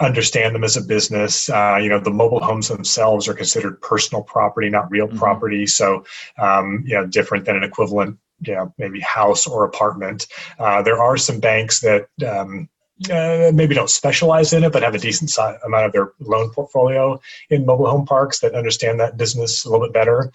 understand 0.00 0.54
them 0.54 0.64
as 0.64 0.76
a 0.76 0.82
business. 0.82 1.48
Uh, 1.48 1.78
you 1.80 1.88
know, 1.88 2.00
the 2.00 2.10
mobile 2.10 2.40
homes 2.40 2.68
themselves 2.68 3.28
are 3.28 3.34
considered 3.34 3.80
personal 3.80 4.22
property, 4.22 4.68
not 4.68 4.90
real 4.90 5.08
mm-hmm. 5.08 5.18
property. 5.18 5.66
So, 5.66 6.04
um, 6.38 6.84
you 6.86 6.94
know, 6.94 7.06
different 7.06 7.46
than 7.46 7.56
an 7.56 7.64
equivalent, 7.64 8.18
you 8.40 8.54
know, 8.54 8.74
maybe 8.78 9.00
house 9.00 9.46
or 9.46 9.64
apartment. 9.64 10.26
Uh, 10.58 10.82
there 10.82 11.00
are 11.00 11.16
some 11.16 11.40
banks 11.40 11.80
that 11.80 12.08
um, 12.26 12.68
uh, 13.08 13.50
maybe 13.54 13.74
don't 13.74 13.88
specialize 13.88 14.52
in 14.52 14.64
it, 14.64 14.72
but 14.72 14.82
have 14.82 14.94
a 14.94 14.98
decent 14.98 15.30
si- 15.30 15.56
amount 15.64 15.86
of 15.86 15.92
their 15.92 16.12
loan 16.20 16.50
portfolio 16.50 17.20
in 17.48 17.64
mobile 17.64 17.88
home 17.88 18.04
parks 18.04 18.40
that 18.40 18.54
understand 18.54 19.00
that 19.00 19.16
business 19.16 19.64
a 19.64 19.70
little 19.70 19.86
bit 19.86 19.94
better. 19.94 20.30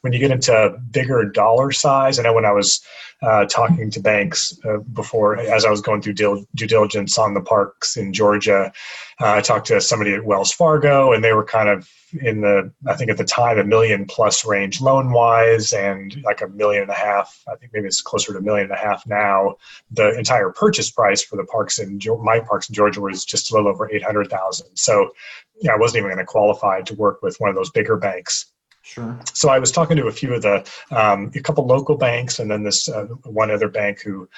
When 0.00 0.12
you 0.12 0.18
get 0.18 0.30
into 0.30 0.78
bigger 0.90 1.24
dollar 1.24 1.72
size, 1.72 2.18
I 2.18 2.22
know 2.22 2.32
when 2.32 2.44
I 2.44 2.52
was 2.52 2.80
uh, 3.22 3.44
talking 3.46 3.90
to 3.90 4.00
banks 4.00 4.58
uh, 4.64 4.78
before, 4.78 5.38
as 5.38 5.64
I 5.64 5.70
was 5.70 5.80
going 5.80 6.00
through 6.00 6.14
due, 6.14 6.46
due 6.54 6.66
diligence 6.66 7.18
on 7.18 7.34
the 7.34 7.40
parks 7.40 7.96
in 7.96 8.12
Georgia, 8.12 8.72
uh, 9.20 9.32
I 9.32 9.40
talked 9.40 9.66
to 9.68 9.80
somebody 9.80 10.12
at 10.12 10.24
Wells 10.24 10.52
Fargo, 10.52 11.12
and 11.12 11.24
they 11.24 11.32
were 11.32 11.44
kind 11.44 11.68
of 11.68 11.88
in 12.20 12.42
the, 12.42 12.72
I 12.86 12.94
think 12.94 13.10
at 13.10 13.16
the 13.16 13.24
time, 13.24 13.58
a 13.58 13.64
million 13.64 14.04
plus 14.04 14.44
range 14.44 14.80
loan 14.80 15.10
wise, 15.10 15.72
and 15.72 16.22
like 16.22 16.42
a 16.42 16.48
million 16.48 16.82
and 16.82 16.90
a 16.90 16.94
half. 16.94 17.42
I 17.48 17.56
think 17.56 17.72
maybe 17.72 17.86
it's 17.86 18.02
closer 18.02 18.32
to 18.32 18.38
a 18.38 18.42
million 18.42 18.64
and 18.70 18.74
a 18.74 18.80
half 18.80 19.06
now. 19.06 19.56
The 19.90 20.16
entire 20.18 20.50
purchase 20.50 20.90
price 20.90 21.22
for 21.22 21.36
the 21.36 21.44
parks 21.44 21.78
in 21.78 21.98
my 22.22 22.40
parks 22.40 22.68
in 22.68 22.74
Georgia 22.74 23.00
was 23.00 23.24
just 23.24 23.50
a 23.50 23.54
little 23.54 23.70
over 23.70 23.90
eight 23.90 24.02
hundred 24.02 24.28
thousand. 24.30 24.68
So, 24.74 25.10
yeah, 25.62 25.72
I 25.72 25.78
wasn't 25.78 25.98
even 25.98 26.10
going 26.10 26.18
to 26.18 26.24
qualify 26.24 26.82
to 26.82 26.94
work 26.94 27.22
with 27.22 27.36
one 27.38 27.48
of 27.48 27.56
those 27.56 27.70
bigger 27.70 27.96
banks. 27.96 28.52
Sure. 28.82 29.18
So 29.32 29.48
I 29.48 29.58
was 29.58 29.72
talking 29.72 29.96
to 29.96 30.06
a 30.06 30.12
few 30.12 30.32
of 30.32 30.42
the, 30.42 30.64
um, 30.92 31.32
a 31.34 31.40
couple 31.40 31.66
local 31.66 31.96
banks, 31.96 32.38
and 32.38 32.48
then 32.48 32.62
this 32.62 32.88
uh, 32.88 33.06
one 33.24 33.50
other 33.50 33.68
bank 33.68 34.00
who 34.00 34.28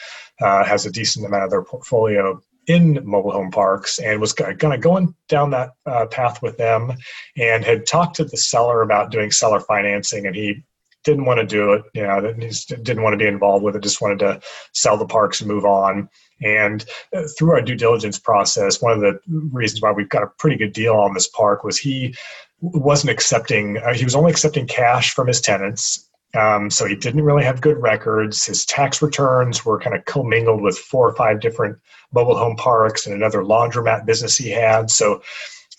uh, 0.40 0.64
has 0.64 0.86
a 0.86 0.90
decent 0.90 1.26
amount 1.26 1.44
of 1.44 1.50
their 1.50 1.62
portfolio 1.62 2.40
in 2.68 3.00
mobile 3.02 3.32
home 3.32 3.50
parks 3.50 3.98
and 3.98 4.20
was 4.20 4.34
kind 4.34 4.62
of 4.62 4.80
going 4.80 5.14
down 5.28 5.50
that 5.50 5.70
uh, 5.86 6.06
path 6.06 6.42
with 6.42 6.58
them 6.58 6.92
and 7.36 7.64
had 7.64 7.86
talked 7.86 8.16
to 8.16 8.24
the 8.24 8.36
seller 8.36 8.82
about 8.82 9.10
doing 9.10 9.30
seller 9.30 9.58
financing 9.58 10.26
and 10.26 10.36
he 10.36 10.62
didn't 11.02 11.24
want 11.24 11.40
to 11.40 11.46
do 11.46 11.72
it 11.72 11.82
you 11.94 12.02
know 12.02 12.20
he 12.38 12.50
didn't 12.82 13.02
want 13.02 13.14
to 13.14 13.18
be 13.18 13.26
involved 13.26 13.64
with 13.64 13.74
it 13.74 13.82
just 13.82 14.02
wanted 14.02 14.18
to 14.18 14.38
sell 14.72 14.96
the 14.96 15.06
parks 15.06 15.40
and 15.40 15.48
move 15.48 15.64
on. 15.64 16.08
And 16.42 16.84
uh, 17.16 17.24
through 17.36 17.52
our 17.52 17.62
due 17.62 17.74
diligence 17.74 18.18
process 18.18 18.82
one 18.82 18.92
of 18.92 19.00
the 19.00 19.18
reasons 19.26 19.80
why 19.80 19.90
we've 19.90 20.08
got 20.08 20.22
a 20.22 20.32
pretty 20.38 20.56
good 20.56 20.74
deal 20.74 20.94
on 20.94 21.14
this 21.14 21.28
park 21.28 21.64
was 21.64 21.78
he 21.78 22.14
wasn't 22.60 23.10
accepting 23.10 23.78
uh, 23.78 23.94
he 23.94 24.04
was 24.04 24.14
only 24.14 24.30
accepting 24.30 24.66
cash 24.66 25.14
from 25.14 25.26
his 25.26 25.40
tenants 25.40 26.07
um, 26.38 26.70
so 26.70 26.86
he 26.86 26.94
didn't 26.94 27.24
really 27.24 27.44
have 27.44 27.60
good 27.60 27.80
records. 27.82 28.44
His 28.44 28.64
tax 28.64 29.02
returns 29.02 29.64
were 29.64 29.80
kind 29.80 29.96
of 29.96 30.04
commingled 30.04 30.62
with 30.62 30.78
four 30.78 31.08
or 31.08 31.14
five 31.14 31.40
different 31.40 31.78
mobile 32.12 32.36
home 32.36 32.56
parks 32.56 33.06
and 33.06 33.14
another 33.14 33.42
laundromat 33.42 34.06
business 34.06 34.36
he 34.36 34.50
had. 34.50 34.90
So 34.90 35.22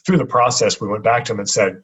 through 0.06 0.18
the 0.18 0.26
process, 0.26 0.82
we 0.82 0.88
went 0.88 1.04
back 1.04 1.26
to 1.26 1.34
him 1.34 1.40
and 1.40 1.50
said, 1.50 1.84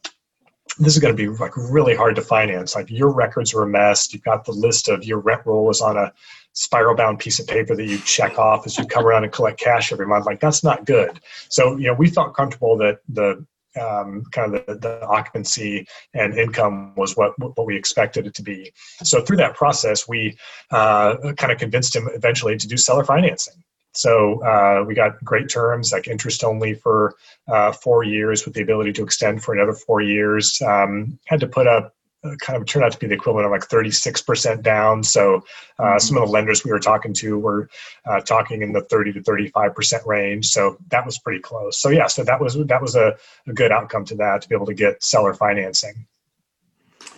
this 0.80 0.94
is 0.94 1.00
going 1.00 1.16
to 1.16 1.18
be 1.18 1.30
like 1.38 1.56
really 1.56 1.96
hard 1.96 2.16
to 2.16 2.22
finance. 2.22 2.76
Like 2.76 2.90
your 2.90 3.12
records 3.14 3.54
are 3.54 3.64
a 3.64 3.68
mess. 3.68 4.12
You've 4.14 4.24
got 4.24 4.46
the 4.46 4.52
list 4.52 4.90
of 4.90 5.06
your 5.06 5.20
rent 5.20 5.46
roll 5.46 5.70
is 5.70 5.80
on 5.80 5.96
a 5.96 6.12
spiral 6.54 6.96
bound 6.96 7.20
piece 7.20 7.40
of 7.40 7.48
paper 7.48 7.76
that 7.76 7.86
you 7.86 7.98
check 8.00 8.38
off 8.40 8.66
as 8.66 8.78
you 8.78 8.86
come 8.86 9.06
around 9.06 9.24
and 9.24 9.32
collect 9.32 9.60
cash 9.60 9.92
every 9.92 10.08
month. 10.08 10.26
Like 10.26 10.40
that's 10.40 10.64
not 10.64 10.86
good. 10.86 11.20
So, 11.50 11.78
you 11.78 11.88
know, 11.88 11.94
we 11.94 12.10
felt 12.10 12.36
comfortable 12.36 12.78
that 12.78 13.00
the 13.08 13.46
um, 13.80 14.24
kind 14.32 14.56
of 14.56 14.66
the, 14.66 14.76
the, 14.76 15.06
occupancy 15.06 15.88
and 16.14 16.38
income 16.38 16.94
was 16.96 17.16
what 17.16 17.38
what 17.40 17.66
we 17.66 17.76
expected 17.76 18.28
it 18.28 18.34
to 18.36 18.44
be. 18.44 18.72
So 19.04 19.22
through 19.22 19.38
that 19.38 19.56
process, 19.56 20.08
we 20.08 20.38
uh, 20.72 21.16
kind 21.38 21.52
of 21.52 21.58
convinced 21.58 21.96
him 21.96 22.10
eventually 22.14 22.58
to 22.58 22.68
do 22.68 22.78
seller 22.78 23.04
financing. 23.04 23.64
So 23.96 24.44
uh, 24.44 24.84
we 24.86 24.94
got 24.94 25.24
great 25.24 25.50
terms, 25.50 25.94
like 25.94 26.08
interest 26.08 26.44
only 26.44 26.74
for 26.74 27.16
uh, 27.48 27.72
four 27.72 28.04
years, 28.04 28.44
with 28.44 28.54
the 28.54 28.62
ability 28.62 28.92
to 28.94 29.04
extend 29.04 29.42
for 29.42 29.54
another 29.54 29.74
four 29.74 30.02
years. 30.02 30.62
Um, 30.62 31.18
had 31.26 31.40
to 31.40 31.48
put 31.48 31.66
up 31.66 31.95
kind 32.40 32.60
of 32.60 32.66
turned 32.66 32.86
out 32.86 32.92
to 32.92 32.98
be 32.98 33.08
the 33.08 33.14
equivalent 33.14 33.46
of 33.46 33.52
like 33.52 33.68
36% 33.68 34.62
down. 34.62 35.04
So 35.04 35.44
uh, 35.80 35.84
mm-hmm. 35.84 35.98
some 36.00 36.18
of 36.18 36.28
the 36.28 36.32
lenders 36.32 36.64
we 36.64 36.72
were 36.72 36.80
talking 36.80 37.14
to 37.14 37.38
were 37.38 37.70
uh, 38.06 38.22
talking 38.22 38.62
in 38.62 38.74
the 38.74 38.82
30 38.82 39.14
to 39.14 39.22
35% 39.22 40.06
range. 40.06 40.48
So 40.48 40.78
that 40.90 41.06
was 41.06 41.20
pretty 41.20 41.40
close. 41.40 41.80
So 41.80 41.90
yeah, 41.90 42.08
so 42.08 42.24
that 42.24 42.40
was 42.40 42.56
that 42.56 42.82
was 42.82 42.96
a, 42.96 43.16
a 43.48 43.54
good 43.54 43.72
outcome 43.72 44.06
to 44.06 44.16
that 44.16 44.42
to 44.42 44.50
be 44.50 44.56
able 44.56 44.68
to 44.68 44.74
get 44.74 45.04
seller 45.04 45.34
financing. 45.34 46.08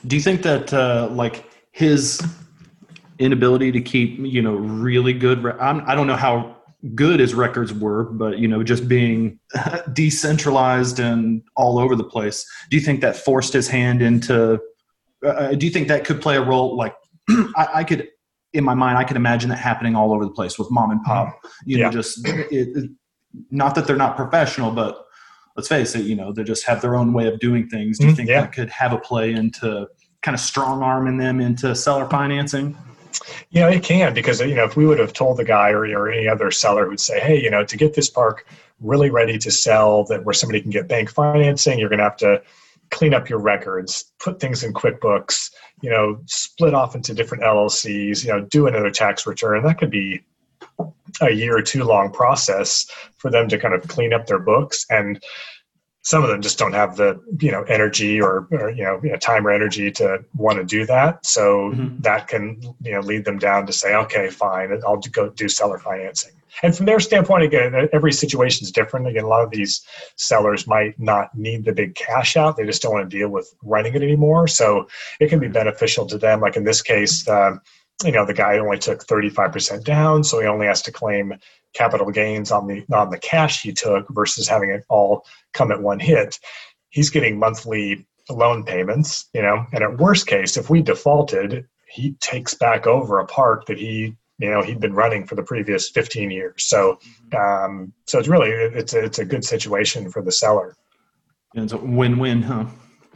Do 0.06 0.16
you 0.16 0.22
think 0.22 0.44
that 0.44 0.74
uh, 0.74 1.10
like 1.12 1.46
his 1.72 2.22
inability 3.20 3.72
to 3.72 3.82
keep 3.82 4.20
you 4.20 4.42
know 4.42 4.56
really 4.56 5.14
good? 5.14 5.44
Re- 5.44 5.58
I'm, 5.60 5.82
I 5.88 5.96
don't 5.96 6.08
know 6.08 6.16
how 6.16 6.58
good 6.96 7.20
his 7.20 7.34
records 7.34 7.74
were, 7.74 8.04
but 8.04 8.40
you 8.40 8.48
know, 8.48 8.64
just 8.64 8.88
being 8.88 9.40
decentralized 9.94 11.00
and 11.00 11.42
all 11.56 11.80
over 11.80 11.96
the 11.96 12.04
place. 12.04 12.46
Do 12.70 12.78
you 12.78 12.84
think 12.84 13.02
that 13.02 13.16
forced 13.16 13.54
his 13.54 13.68
hand 13.68 14.02
into 14.02 14.62
uh, 15.26 15.54
do 15.54 15.66
you 15.66 15.72
think 15.72 15.88
that 15.88 16.06
could 16.06 16.22
play 16.22 16.38
a 16.38 16.44
role? 16.44 16.76
Like, 16.76 16.96
I, 17.30 17.68
I, 17.76 17.84
could, 17.84 18.08
in 18.54 18.64
my 18.64 18.74
mind, 18.74 18.98
I 18.98 19.04
could 19.04 19.18
imagine 19.18 19.50
that 19.50 19.60
happening 19.60 19.96
all 19.96 20.14
over 20.14 20.26
the 20.26 20.32
place 20.32 20.58
with 20.58 20.70
mom 20.72 20.92
and 20.92 21.04
pop. 21.04 21.28
Mm-hmm. 21.28 21.70
You 21.70 21.78
know, 21.80 21.92
just 21.92 22.28
it, 22.28 22.48
it, 22.52 22.92
not 23.52 23.76
that 23.76 23.88
they're 23.88 23.96
not 23.96 24.16
professional, 24.16 24.72
but 24.72 25.06
let's 25.56 25.68
face 25.68 25.96
it, 25.96 26.06
you 26.06 26.16
know, 26.16 26.32
they 26.32 26.44
just 26.44 26.66
have 26.66 26.82
their 26.82 26.96
own 26.96 27.14
way 27.14 27.28
of 27.28 27.40
doing 27.40 27.68
things. 27.68 27.98
Do 27.98 28.06
you 28.06 28.12
mm-hmm. 28.12 28.18
think 28.18 28.30
yeah. 28.30 28.42
that 28.42 28.54
could 28.54 28.70
have 28.70 28.94
a 28.94 28.98
play 28.98 29.34
into 29.34 29.88
kind 30.22 30.36
of 30.36 30.40
strong 30.40 30.84
arming 30.84 31.18
them 31.18 31.42
into 31.42 31.76
seller 31.76 32.08
financing? 32.08 32.78
Yeah, 33.50 33.70
it 33.70 33.84
can 33.84 34.14
because 34.14 34.42
you 34.42 34.54
know 34.54 34.66
if 34.66 34.76
we 34.76 34.86
would 34.86 35.00
have 35.00 35.14
told 35.14 35.38
the 35.38 35.44
guy 35.44 35.72
or, 35.72 35.86
or 35.98 36.12
any 36.12 36.28
other 36.28 36.52
seller 36.52 36.88
who'd 36.88 37.00
say, 37.00 37.20
hey, 37.20 37.42
you 37.42 37.50
know, 37.50 37.64
to 37.66 37.78
get 37.78 37.96
this 37.96 38.10
park 38.10 38.46
really 38.80 39.10
ready 39.10 39.38
to 39.40 39.50
sell, 39.50 40.04
that 40.06 40.24
where 40.24 40.34
somebody 40.34 40.62
can 40.62 40.70
get 40.70 40.88
bank 40.88 41.10
financing, 41.10 41.80
you're 41.80 41.90
going 41.90 41.98
to 41.98 42.04
have 42.04 42.18
to 42.18 42.42
clean 42.90 43.14
up 43.14 43.30
your 43.30 43.40
records, 43.40 44.12
put 44.20 44.40
things 44.40 44.64
in 44.64 44.74
QuickBooks, 44.74 45.52
you 45.82 45.90
know, 45.90 46.20
split 46.26 46.74
off 46.74 46.96
into 46.96 47.14
different 47.14 47.44
LLCs, 47.44 48.24
you 48.24 48.32
know, 48.32 48.42
do 48.42 48.68
another 48.68 48.92
tax 48.92 49.28
return. 49.28 49.64
That 49.64 49.78
could 49.78 49.92
be 49.92 50.24
a 51.22 51.32
year 51.32 51.58
or 51.58 51.62
two 51.62 51.84
long 51.84 52.12
process 52.12 52.90
for 53.18 53.32
them 53.32 53.48
to 53.50 53.58
kind 53.58 53.74
of 53.74 53.88
clean 53.88 54.14
up 54.14 54.26
their 54.28 54.40
books 54.40 54.86
and 54.90 55.24
some 56.08 56.24
of 56.24 56.30
them 56.30 56.42
just 56.42 56.58
don't 56.58 56.74
have 56.74 56.96
the 56.96 57.20
you 57.42 57.52
know 57.52 57.64
energy 57.64 58.22
or, 58.22 58.48
or 58.52 58.70
you, 58.70 58.84
know, 58.84 58.98
you, 59.04 59.10
know, 59.10 59.18
time 59.18 59.46
or 59.46 59.52
energy 59.52 59.92
to 59.92 60.24
want 60.36 60.58
to 60.58 60.64
do 60.64 60.86
that 60.86 61.26
so 61.26 61.72
mm-hmm. 61.72 62.00
that 62.00 62.28
can 62.28 62.62
you 62.82 62.92
know 62.94 63.02
lead 63.02 63.26
them 63.26 63.38
down 63.38 63.66
to 63.66 63.74
say 63.74 63.94
okay 63.94 64.30
fine 64.30 64.72
i'll 64.86 64.98
go 65.12 65.30
do 65.30 65.50
seller 65.50 65.78
financing 65.80 66.32
and 66.64 66.76
from 66.76 66.86
their 66.86 67.00
standpoint 67.00 67.44
again 67.44 67.90
every 67.94 68.14
situation 68.14 68.64
is 68.64 68.72
different. 68.72 69.08
Again 69.08 69.24
a 69.24 69.28
lot 69.28 69.44
of 69.44 69.52
these 69.52 69.86
sellers 70.16 70.68
might 70.68 71.00
not 71.00 71.36
need 71.36 71.66
the 71.66 71.74
big 71.74 71.96
cash 71.96 72.38
out. 72.38 72.58
They 72.58 72.66
just 72.66 72.82
don't 72.82 72.94
want 72.94 73.10
to 73.10 73.18
deal 73.18 73.30
with 73.30 73.54
running 73.64 73.96
it 73.96 74.04
anymore. 74.04 74.48
So 74.48 74.88
it 75.20 75.30
can 75.30 75.40
be 75.40 75.48
beneficial 75.48 76.06
to 76.08 76.18
them. 76.18 76.42
Like 76.42 76.56
in 76.56 76.64
this 76.64 76.82
case 76.82 77.28
um, 77.28 77.62
you 78.06 78.12
know 78.12 78.26
the 78.26 78.34
guy 78.34 78.58
only 78.60 78.78
took 78.78 79.06
35% 79.08 79.84
down 79.84 80.24
so 80.24 80.40
he 80.40 80.46
only 80.46 80.68
has 80.68 80.84
to 80.84 80.92
claim 80.92 81.34
capital 81.74 82.12
gains 82.12 82.52
on 82.52 82.68
the 82.68 82.86
on 82.94 83.10
the 83.10 83.18
cash 83.18 83.62
he 83.62 83.74
took 83.74 84.08
versus 84.10 84.48
having 84.48 84.70
it 84.70 84.86
all 84.90 85.26
come 85.54 85.72
at 85.72 85.82
one 85.82 86.00
hit. 86.00 86.40
He's 86.90 87.10
getting 87.10 87.40
monthly 87.40 88.06
loan 88.30 88.64
payments 88.64 89.30
you 89.34 89.42
know 89.42 89.66
and 89.72 89.84
at 89.84 89.98
worst 89.98 90.28
case 90.28 90.58
if 90.58 90.70
we 90.70 90.82
defaulted 90.82 91.66
he 91.88 92.12
takes 92.20 92.54
back 92.54 92.86
over 92.86 93.20
a 93.20 93.26
park 93.26 93.66
that 93.66 93.78
he 93.78 94.16
you 94.40 94.50
know 94.50 94.62
he'd 94.62 94.80
been 94.80 94.94
running 94.94 95.26
for 95.26 95.36
the 95.36 95.44
previous 95.44 95.90
15 95.90 96.32
years. 96.32 96.66
So 96.66 97.00
um, 97.38 97.94
so 98.06 98.20
it's 98.20 98.28
really 98.28 98.50
it's 98.50 98.94
a, 98.94 99.04
it's 99.04 99.20
a 99.20 99.26
good 99.26 99.44
situation 99.44 100.10
for 100.10 100.22
the 100.22 100.32
seller. 100.32 100.76
And 101.56 101.64
it's 101.64 101.74
a 101.74 101.78
win-win, 101.78 102.42
huh? 102.42 102.66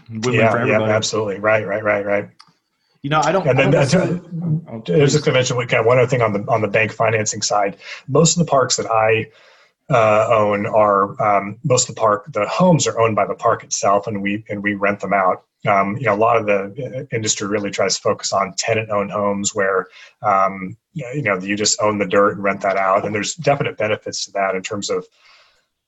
Win-win 0.10 0.34
yeah, 0.34 0.66
yeah, 0.66 0.82
absolutely. 0.82 1.40
Right, 1.40 1.66
right, 1.66 1.84
right, 1.84 2.06
right. 2.06 2.30
You 3.02 3.10
know, 3.10 3.22
I 3.24 3.32
don't. 3.32 3.48
And 3.48 3.58
then 3.58 3.76
I, 3.76 3.86
don't 3.86 4.90
I 4.90 4.98
was 4.98 5.14
just 5.14 5.26
going 5.26 5.34
to 5.34 5.40
mention 5.40 5.58
kind 5.58 5.80
of 5.80 5.86
one 5.86 5.98
other 5.98 6.08
thing 6.08 6.22
on 6.22 6.34
the 6.34 6.40
on 6.48 6.62
the 6.62 6.68
bank 6.68 6.92
financing 6.92 7.42
side. 7.42 7.78
Most 8.08 8.38
of 8.38 8.46
the 8.46 8.50
parks 8.50 8.78
that 8.78 8.86
I 8.86 9.32
uh, 9.92 10.28
own 10.32 10.66
are 10.66 11.22
um, 11.22 11.58
most 11.64 11.90
of 11.90 11.96
the 11.96 12.00
park. 12.00 12.32
The 12.32 12.48
homes 12.48 12.88
are 12.88 13.00
owned 13.00 13.16
by 13.16 13.26
the 13.26 13.36
park 13.36 13.64
itself, 13.64 14.08
and 14.08 14.22
we 14.22 14.44
and 14.50 14.64
we 14.64 14.74
rent 14.76 15.02
them 15.02 15.14
out. 15.14 15.44
Um, 15.68 15.98
you 15.98 16.06
know, 16.06 16.16
a 16.16 16.18
lot 16.18 16.38
of 16.38 16.46
the 16.46 17.08
uh, 17.12 17.16
industry 17.16 17.48
really 17.48 17.70
tries 17.70 17.96
to 17.96 18.02
focus 18.02 18.34
on 18.34 18.56
tenant-owned 18.58 19.12
homes 19.12 19.54
where 19.54 19.88
um, 20.22 20.78
you 20.94 21.22
know 21.22 21.38
you 21.40 21.56
just 21.56 21.82
own 21.82 21.98
the 21.98 22.08
dirt 22.08 22.36
and 22.36 22.44
rent 22.44 22.62
that 22.62 22.78
out, 22.78 23.06
and 23.06 23.14
there's 23.14 23.36
definite 23.36 23.78
benefits 23.78 24.26
to 24.26 24.32
that 24.32 24.56
in 24.56 24.64
terms 24.64 24.90
of 24.90 25.06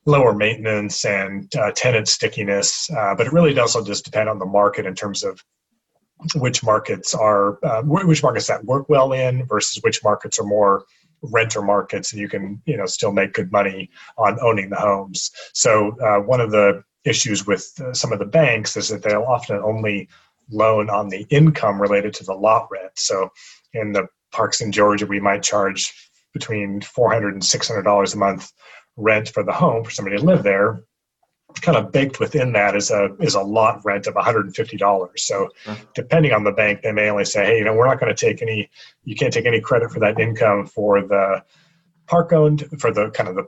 lower 0.06 0.34
maintenance 0.34 1.06
and 1.06 1.56
uh, 1.56 1.72
tenant 1.72 2.08
stickiness. 2.10 2.90
Uh, 2.92 3.16
but 3.16 3.26
it 3.26 3.34
really 3.34 3.54
does 3.54 3.76
also 3.76 3.88
just 3.88 4.04
depend 4.04 4.28
on 4.28 4.38
the 4.38 4.46
market 4.46 4.86
in 4.86 4.96
terms 4.96 5.24
of 5.24 5.42
which 6.36 6.64
markets 6.64 7.14
are 7.14 7.58
uh, 7.64 7.82
which 7.84 8.24
markets 8.24 8.48
that 8.48 8.64
work 8.66 8.90
well 8.90 9.14
in 9.14 9.46
versus 9.46 9.82
which 9.84 10.04
markets 10.04 10.40
are 10.40 10.46
more 10.46 10.84
renter 11.24 11.62
markets 11.62 12.12
and 12.12 12.22
you 12.22 12.28
can 12.28 12.62
you 12.66 12.78
know 12.78 12.86
still 12.86 13.12
make 13.12 13.34
good 13.34 13.52
money 13.52 13.90
on 14.18 14.38
owning 14.42 14.70
the 14.70 14.76
homes. 14.76 15.32
So 15.54 15.98
uh, 16.02 16.20
one 16.20 16.42
of 16.42 16.52
the 16.52 16.84
issues 17.06 17.46
with 17.46 17.72
uh, 17.80 17.94
some 17.94 18.14
of 18.14 18.20
the 18.20 18.26
banks 18.26 18.78
is 18.78 18.90
that 18.90 19.04
they'll 19.04 19.24
often 19.24 19.58
only 19.58 20.08
loan 20.50 20.90
on 20.90 21.10
the 21.10 21.26
income 21.30 21.82
related 21.82 22.14
to 22.14 22.24
the 22.24 22.34
lot 22.34 22.68
rent. 22.72 22.92
So 22.96 23.30
in 23.74 23.92
the 23.92 24.08
parks 24.34 24.62
in 24.62 24.72
georgia 24.72 25.06
we 25.06 25.20
might 25.20 25.44
charge 25.44 25.94
between 26.34 26.82
400 26.82 27.34
and 27.34 27.46
600 27.46 27.84
dollars 27.84 28.14
a 28.14 28.18
month 28.18 28.52
rent 28.98 29.30
for 29.30 29.44
the 29.44 29.54
home 29.54 29.84
for 29.84 29.92
somebody 29.92 30.18
to 30.18 30.24
live 30.24 30.44
there 30.44 30.84
kind 31.62 31.78
of 31.78 31.92
baked 31.92 32.20
within 32.20 32.52
that 32.54 32.76
is 32.76 32.92
a 32.92 33.16
is 33.20 33.36
a 33.36 33.42
lot 33.42 33.84
rent 33.84 34.08
of 34.08 34.14
$150 34.14 35.20
so 35.20 35.50
depending 35.94 36.34
on 36.34 36.44
the 36.44 36.52
bank 36.52 36.82
they 36.82 36.92
may 36.92 37.10
only 37.10 37.26
say 37.26 37.46
hey 37.46 37.58
you 37.58 37.64
know 37.64 37.74
we're 37.74 37.88
not 37.88 38.00
going 38.00 38.14
to 38.14 38.26
take 38.26 38.42
any 38.42 38.70
you 39.04 39.16
can't 39.16 39.34
take 39.34 39.46
any 39.46 39.62
credit 39.62 39.92
for 39.92 40.00
that 40.00 40.20
income 40.20 40.66
for 40.66 41.02
the 41.02 41.44
park 42.08 42.34
owned 42.34 42.66
for 42.80 42.92
the 42.92 43.10
kind 43.12 43.30
of 43.30 43.36
the 43.36 43.46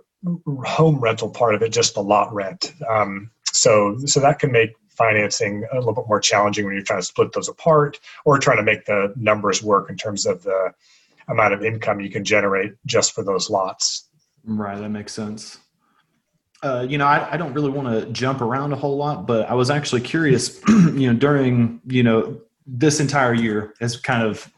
home 0.66 1.00
rental 1.00 1.30
part 1.30 1.56
of 1.56 1.62
it 1.62 1.72
just 1.72 1.94
the 1.94 2.02
lot 2.02 2.34
rent. 2.34 2.74
Um, 2.88 3.32
so 3.46 3.98
so 4.06 4.20
that 4.20 4.40
can 4.40 4.52
make 4.52 4.72
financing 4.90 5.66
a 5.72 5.76
little 5.76 5.94
bit 5.94 6.06
more 6.08 6.20
challenging 6.20 6.66
when 6.66 6.74
you're 6.74 6.84
trying 6.84 7.02
to 7.02 7.06
split 7.06 7.34
those 7.34 7.50
apart 7.50 8.00
or 8.24 8.38
trying 8.38 8.58
to 8.58 8.64
make 8.64 8.86
the 8.86 9.14
numbers 9.18 9.62
work 9.62 9.90
in 9.90 9.98
terms 9.98 10.26
of 10.26 10.44
the 10.44 10.72
amount 11.28 11.54
of 11.54 11.64
income 11.64 12.00
you 12.00 12.10
can 12.10 12.24
generate 12.24 12.74
just 12.86 13.14
for 13.14 13.24
those 13.24 13.50
lots. 13.50 14.10
Right 14.46 14.80
that 14.80 14.90
makes 14.90 15.14
sense 15.14 15.60
uh, 16.66 16.82
you 16.90 16.98
know, 16.98 17.06
I, 17.06 17.34
I 17.34 17.38
don't 17.38 17.54
really 17.54 17.70
want 17.70 17.88
to 17.88 18.12
jump 18.12 18.42
around 18.42 18.74
a 18.74 18.76
whole 18.76 18.98
lot, 18.98 19.28
but 19.28 19.48
I 19.48 19.54
was 19.54 19.70
actually 19.70 20.02
curious, 20.02 20.60
you 20.68 21.12
know, 21.12 21.14
during, 21.14 21.80
you 21.86 22.02
know, 22.02 22.42
this 22.66 23.00
entire 23.00 23.36
year 23.36 23.76
has 23.80 23.96
kind 23.96 24.24
of 24.24 24.52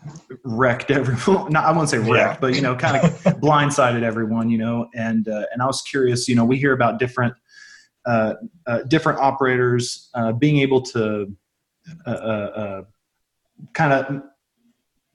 wrecked 0.45 0.89
everyone. 0.89 1.51
No, 1.51 1.59
I 1.59 1.71
won't 1.73 1.89
say 1.89 1.97
wrecked, 1.97 2.35
yeah. 2.35 2.37
but 2.39 2.55
you 2.55 2.61
know, 2.61 2.75
kind 2.75 3.03
of 3.03 3.11
blindsided 3.41 4.03
everyone. 4.03 4.49
You 4.49 4.57
know, 4.59 4.89
and 4.95 5.27
uh, 5.27 5.45
and 5.51 5.61
I 5.61 5.65
was 5.65 5.81
curious. 5.81 6.29
You 6.29 6.35
know, 6.35 6.45
we 6.45 6.57
hear 6.57 6.71
about 6.71 6.99
different 6.99 7.33
uh, 8.05 8.35
uh, 8.65 8.83
different 8.83 9.19
operators 9.19 10.09
uh, 10.13 10.31
being 10.31 10.59
able 10.59 10.81
to 10.81 11.35
uh, 12.05 12.09
uh, 12.09 12.81
kind 13.73 13.91
of 13.91 14.23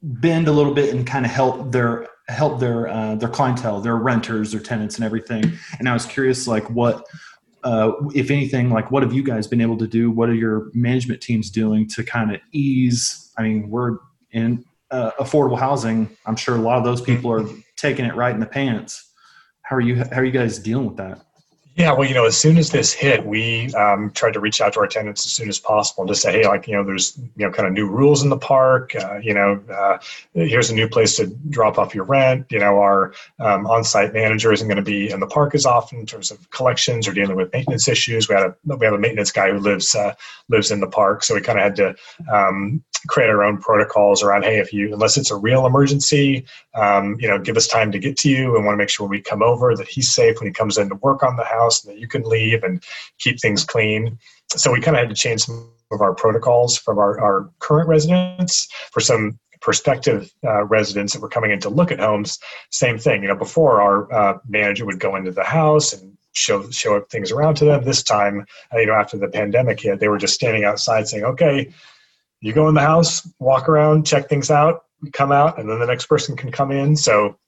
bend 0.03 0.49
a 0.49 0.53
little 0.53 0.75
bit 0.75 0.95
and 0.95 1.07
kind 1.07 1.25
of 1.25 1.33
help 1.33 1.73
their 1.73 2.07
help 2.29 2.61
their 2.61 2.89
uh, 2.89 3.15
their 3.17 3.29
clientele, 3.29 3.81
their 3.81 3.97
renters, 3.97 4.53
their 4.53 4.61
tenants, 4.61 4.97
and 4.97 5.05
everything. 5.05 5.53
And 5.79 5.89
I 5.89 5.93
was 5.93 6.07
curious, 6.07 6.47
like 6.47 6.69
what, 6.71 7.07
uh, 7.65 7.93
if 8.15 8.31
anything, 8.31 8.71
like 8.71 8.91
what 8.91 9.03
have 9.03 9.13
you 9.13 9.23
guys 9.23 9.47
been 9.47 9.61
able 9.61 9.79
to 9.79 9.87
do? 9.87 10.11
What 10.11 10.29
are 10.29 10.35
your 10.35 10.71
management 10.75 11.21
teams 11.21 11.51
doing 11.51 11.89
to 11.89 12.05
kind 12.05 12.35
of 12.35 12.41
ease? 12.53 13.33
I 13.37 13.43
mean, 13.43 13.71
we're 13.71 13.99
in 14.31 14.65
uh, 14.91 15.13
affordable 15.19 15.59
housing. 15.59 16.17
I'm 16.27 16.37
sure 16.37 16.57
a 16.57 16.61
lot 16.61 16.79
of 16.79 16.85
those 16.85 17.01
people 17.01 17.33
are 17.33 17.47
taking 17.77 18.05
it 18.05 18.15
right 18.15 18.35
in 18.35 18.41
the 18.41 18.47
pants. 18.47 19.11
How 19.63 19.77
are 19.77 19.81
you? 19.81 19.97
How 19.97 20.19
are 20.19 20.25
you 20.25 20.33
guys 20.33 20.59
dealing 20.59 20.87
with 20.87 20.97
that? 20.99 21.25
Yeah, 21.75 21.93
well, 21.93 22.07
you 22.07 22.15
know, 22.15 22.27
as 22.27 22.37
soon 22.37 22.59
as 22.59 22.71
this 22.71 22.93
hit, 22.93 23.25
we 23.25 23.73
um, 23.75 24.11
tried 24.11 24.35
to 24.35 24.41
reach 24.41 24.61
out 24.61 24.75
to 24.75 24.81
our 24.81 24.87
tenants 24.87 25.25
as 25.25 25.33
soon 25.33 25.49
as 25.49 25.59
possible 25.59 26.03
and 26.03 26.09
just 26.09 26.21
say, 26.21 26.31
hey, 26.31 26.47
like, 26.47 26.69
you 26.69 26.75
know, 26.75 26.85
there's, 26.85 27.17
you 27.17 27.47
know, 27.47 27.51
kind 27.51 27.67
of 27.67 27.73
new 27.73 27.89
rules 27.89 28.23
in 28.23 28.29
the 28.29 28.37
park. 28.37 28.95
Uh, 28.95 29.17
you 29.23 29.33
know, 29.33 29.59
uh, 29.73 29.97
here's 30.35 30.69
a 30.69 30.75
new 30.75 30.87
place 30.87 31.17
to 31.17 31.29
drop 31.49 31.79
off 31.79 31.95
your 31.95 32.05
rent. 32.05 32.47
You 32.51 32.59
know, 32.59 32.79
our 32.79 33.15
um, 33.41 33.67
on-site 33.67 34.13
manager 34.13 34.53
isn't 34.53 34.69
going 34.69 34.77
to 34.77 34.83
be 34.83 35.11
in 35.11 35.21
the 35.21 35.27
park 35.27 35.55
as 35.55 35.65
often 35.65 36.01
in 36.01 36.07
terms 36.07 36.31
of 36.31 36.51
collections 36.51 37.09
or 37.09 37.15
dealing 37.15 37.37
with 37.37 37.51
maintenance 37.55 37.89
issues. 37.89 38.29
We 38.29 38.35
had 38.35 38.45
a 38.45 38.57
we 38.65 38.85
have 38.85 38.95
a 38.95 38.99
maintenance 38.99 39.33
guy 39.33 39.51
who 39.51 39.59
lives 39.59 39.95
uh, 39.95 40.15
lives 40.51 40.71
in 40.71 40.81
the 40.81 40.89
park, 40.89 41.25
so 41.25 41.35
we 41.35 41.41
kind 41.41 41.59
of 41.59 41.65
had 41.65 41.77
to 41.77 41.95
um, 42.31 42.83
create 43.07 43.31
our 43.31 43.43
own 43.43 43.59
protocols 43.59 44.23
around 44.23 44.45
hey 44.45 44.59
if 44.59 44.73
you 44.73 44.93
unless 44.93 45.17
it's 45.17 45.31
a 45.31 45.37
real 45.37 45.67
emergency 45.67 46.45
um, 46.75 47.17
you 47.19 47.29
know 47.29 47.39
give 47.39 47.57
us 47.57 47.67
time 47.67 47.91
to 47.91 47.99
get 47.99 48.17
to 48.17 48.31
you 48.31 48.55
and 48.57 48.65
want 48.65 48.75
to 48.75 48.79
make 48.79 48.89
sure 48.89 49.09
we 49.09 49.21
come 49.21 49.43
over 49.43 49.75
that 49.75 49.89
he's 49.89 50.15
safe 50.15 50.39
when 50.39 50.47
he 50.47 50.53
comes 50.53 50.79
in 50.79 50.89
to 50.89 50.95
work 50.97 51.23
on 51.23 51.37
the 51.37 51.45
house 51.45 51.62
and 51.63 51.95
that 51.95 52.01
you 52.01 52.09
can 52.09 52.23
leave 52.23 52.63
and 52.63 52.83
keep 53.19 53.41
things 53.41 53.65
clean. 53.65 54.19
So 54.51 54.73
we 54.73 54.81
kind 54.81 54.97
of 54.97 55.01
had 55.01 55.09
to 55.09 55.15
change 55.15 55.43
some 55.43 55.71
of 55.91 56.01
our 56.01 56.15
protocols 56.15 56.77
from 56.77 56.99
our, 56.99 57.21
our 57.21 57.51
current 57.59 57.89
residents 57.89 58.69
for 58.93 59.01
some 59.01 59.39
prospective 59.61 60.33
uh, 60.45 60.65
residents 60.65 61.13
that 61.13 61.23
were 61.23 61.29
coming 61.29 61.53
in 61.53 61.61
to 61.61 61.69
look 61.69 61.93
at 61.93 62.01
homes. 62.01 62.39
Same 62.71 62.99
thing 62.99 63.23
you 63.23 63.29
know 63.29 63.37
before 63.37 63.81
our 63.81 64.13
uh, 64.13 64.39
manager 64.49 64.85
would 64.85 64.99
go 64.99 65.17
into 65.17 65.31
the 65.31 65.45
house 65.45 65.93
and 65.93 66.17
show 66.33 66.69
show 66.71 67.01
things 67.01 67.31
around 67.31 67.55
to 67.57 67.65
them. 67.65 67.85
This 67.85 68.03
time 68.03 68.45
uh, 68.75 68.79
you 68.79 68.87
know 68.87 68.95
after 68.95 69.17
the 69.19 69.29
pandemic 69.29 69.81
hit 69.81 70.01
they 70.01 70.09
were 70.09 70.19
just 70.19 70.35
standing 70.35 70.65
outside 70.65 71.07
saying 71.07 71.25
okay 71.25 71.73
you 72.43 72.53
go 72.53 72.69
in 72.69 72.75
the 72.75 72.81
house, 72.81 73.27
walk 73.39 73.69
around, 73.69 74.05
check 74.05 74.29
things 74.29 74.51
out, 74.51 74.85
come 75.13 75.33
out, 75.33 75.59
and 75.59 75.71
then 75.71 75.79
the 75.79 75.87
next 75.87 76.07
person 76.07 76.37
can 76.37 76.51
come 76.51 76.73
in. 76.73 76.97
So 76.97 77.39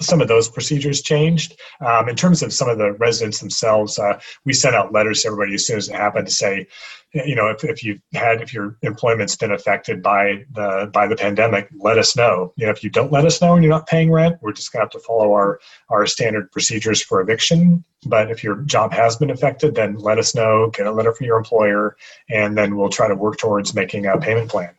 some 0.00 0.20
of 0.20 0.28
those 0.28 0.48
procedures 0.48 1.02
changed. 1.02 1.60
Um, 1.80 2.08
in 2.08 2.16
terms 2.16 2.42
of 2.42 2.52
some 2.52 2.68
of 2.68 2.78
the 2.78 2.92
residents 2.92 3.40
themselves, 3.40 3.98
uh, 3.98 4.18
we 4.44 4.52
sent 4.52 4.74
out 4.74 4.92
letters 4.92 5.22
to 5.22 5.28
everybody 5.28 5.54
as 5.54 5.66
soon 5.66 5.76
as 5.76 5.88
it 5.88 5.94
happened 5.94 6.26
to 6.26 6.32
say, 6.32 6.66
you 7.14 7.36
know, 7.36 7.48
if, 7.48 7.62
if 7.62 7.84
you 7.84 8.00
had 8.12 8.40
if 8.40 8.52
your 8.52 8.76
employment's 8.82 9.36
been 9.36 9.52
affected 9.52 10.02
by 10.02 10.44
the 10.52 10.90
by 10.92 11.06
the 11.06 11.14
pandemic, 11.14 11.68
let 11.78 11.96
us 11.96 12.16
know. 12.16 12.52
You 12.56 12.66
know, 12.66 12.72
if 12.72 12.82
you 12.82 12.90
don't 12.90 13.12
let 13.12 13.24
us 13.24 13.40
know 13.40 13.54
and 13.54 13.62
you're 13.62 13.72
not 13.72 13.86
paying 13.86 14.10
rent, 14.10 14.38
we're 14.40 14.52
just 14.52 14.72
gonna 14.72 14.84
have 14.84 14.90
to 14.90 14.98
follow 14.98 15.32
our 15.32 15.60
our 15.90 16.06
standard 16.06 16.50
procedures 16.50 17.00
for 17.00 17.20
eviction. 17.20 17.84
But 18.06 18.30
if 18.30 18.42
your 18.42 18.56
job 18.62 18.92
has 18.92 19.16
been 19.16 19.30
affected, 19.30 19.76
then 19.76 19.96
let 19.98 20.18
us 20.18 20.34
know. 20.34 20.70
Get 20.70 20.86
a 20.86 20.92
letter 20.92 21.12
from 21.12 21.26
your 21.26 21.38
employer, 21.38 21.96
and 22.28 22.58
then 22.58 22.76
we'll 22.76 22.88
try 22.88 23.06
to 23.06 23.14
work 23.14 23.38
towards 23.38 23.74
making 23.74 24.06
a 24.06 24.18
payment 24.18 24.50
plan. 24.50 24.74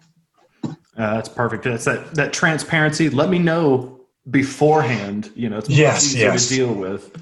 Uh, 0.64 1.16
that's 1.16 1.30
perfect. 1.30 1.64
That's 1.64 1.86
that 1.86 2.16
that 2.16 2.34
transparency. 2.34 3.10
Let 3.10 3.30
me 3.30 3.40
know 3.40 3.95
beforehand. 4.30 5.32
You 5.36 5.50
know, 5.50 5.58
it's 5.58 5.70
yes, 5.70 6.16
yes. 6.16 6.48
to 6.50 6.56
deal 6.56 6.74
with. 6.74 7.16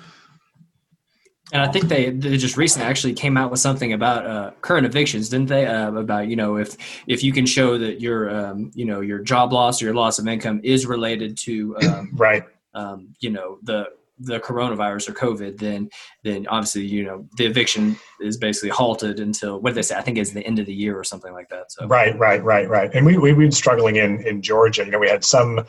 And 1.51 1.61
I 1.61 1.71
think 1.71 1.87
they, 1.87 2.09
they 2.09 2.37
just 2.37 2.57
recently 2.57 2.87
actually 2.87 3.13
came 3.13 3.37
out 3.37 3.51
with 3.51 3.59
something 3.59 3.93
about 3.93 4.25
uh, 4.25 4.51
current 4.61 4.87
evictions, 4.87 5.29
didn't 5.29 5.49
they? 5.49 5.67
Uh, 5.67 5.91
about 5.91 6.27
you 6.27 6.35
know 6.35 6.57
if 6.57 6.75
if 7.07 7.23
you 7.23 7.31
can 7.31 7.45
show 7.45 7.77
that 7.77 8.01
your 8.01 8.35
um, 8.35 8.71
you 8.73 8.85
know 8.85 9.01
your 9.01 9.19
job 9.19 9.53
loss 9.53 9.81
or 9.81 9.85
your 9.85 9.93
loss 9.93 10.17
of 10.17 10.27
income 10.27 10.61
is 10.63 10.85
related 10.85 11.37
to 11.39 11.77
um, 11.77 12.09
right 12.15 12.43
um, 12.73 13.13
you 13.19 13.29
know 13.29 13.59
the 13.61 13.87
the 14.19 14.39
coronavirus 14.39 15.09
or 15.09 15.13
COVID, 15.13 15.57
then 15.57 15.89
then 16.23 16.47
obviously 16.47 16.85
you 16.85 17.03
know 17.03 17.27
the 17.37 17.45
eviction 17.45 17.97
is 18.21 18.37
basically 18.37 18.69
halted 18.69 19.19
until 19.19 19.59
what 19.59 19.71
did 19.71 19.75
they 19.75 19.81
say? 19.83 19.95
I 19.95 20.01
think 20.01 20.17
it's 20.17 20.31
the 20.31 20.45
end 20.45 20.59
of 20.59 20.65
the 20.65 20.73
year 20.73 20.97
or 20.97 21.03
something 21.03 21.33
like 21.33 21.49
that. 21.49 21.71
So 21.71 21.87
right, 21.87 22.17
right, 22.17 22.43
right, 22.43 22.67
right. 22.67 22.89
And 22.93 23.05
we 23.05 23.17
we've 23.17 23.37
been 23.37 23.51
struggling 23.51 23.97
in 23.97 24.25
in 24.25 24.41
Georgia. 24.41 24.85
You 24.85 24.91
know, 24.91 24.99
we 24.99 25.09
had 25.09 25.23
some 25.23 25.65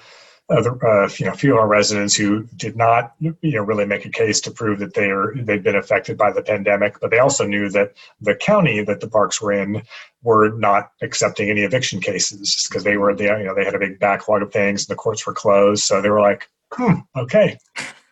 other, 0.50 0.84
uh, 0.86 1.08
you 1.18 1.26
know, 1.26 1.32
few 1.32 1.52
of 1.54 1.58
our 1.58 1.66
residents 1.66 2.14
who 2.14 2.42
did 2.56 2.76
not, 2.76 3.14
you 3.18 3.34
know, 3.42 3.62
really 3.62 3.86
make 3.86 4.04
a 4.04 4.10
case 4.10 4.40
to 4.42 4.50
prove 4.50 4.78
that 4.78 4.92
they 4.92 5.10
are 5.10 5.32
they'd 5.36 5.62
been 5.62 5.76
affected 5.76 6.18
by 6.18 6.30
the 6.30 6.42
pandemic, 6.42 7.00
but 7.00 7.10
they 7.10 7.18
also 7.18 7.46
knew 7.46 7.70
that 7.70 7.94
the 8.20 8.34
county 8.34 8.82
that 8.84 9.00
the 9.00 9.08
parks 9.08 9.40
were 9.40 9.52
in 9.52 9.82
were 10.22 10.50
not 10.50 10.90
accepting 11.00 11.48
any 11.48 11.62
eviction 11.62 12.00
cases 12.00 12.66
because 12.68 12.84
they 12.84 12.96
were, 12.96 13.14
they, 13.14 13.24
you 13.24 13.44
know, 13.44 13.54
they 13.54 13.64
had 13.64 13.74
a 13.74 13.78
big 13.78 13.98
backlog 13.98 14.42
of 14.42 14.52
things, 14.52 14.82
and 14.82 14.92
the 14.92 14.98
courts 15.00 15.26
were 15.26 15.34
closed, 15.34 15.84
so 15.84 16.02
they 16.02 16.10
were 16.10 16.20
like, 16.20 16.48
hmm, 16.72 16.94
okay, 17.16 17.58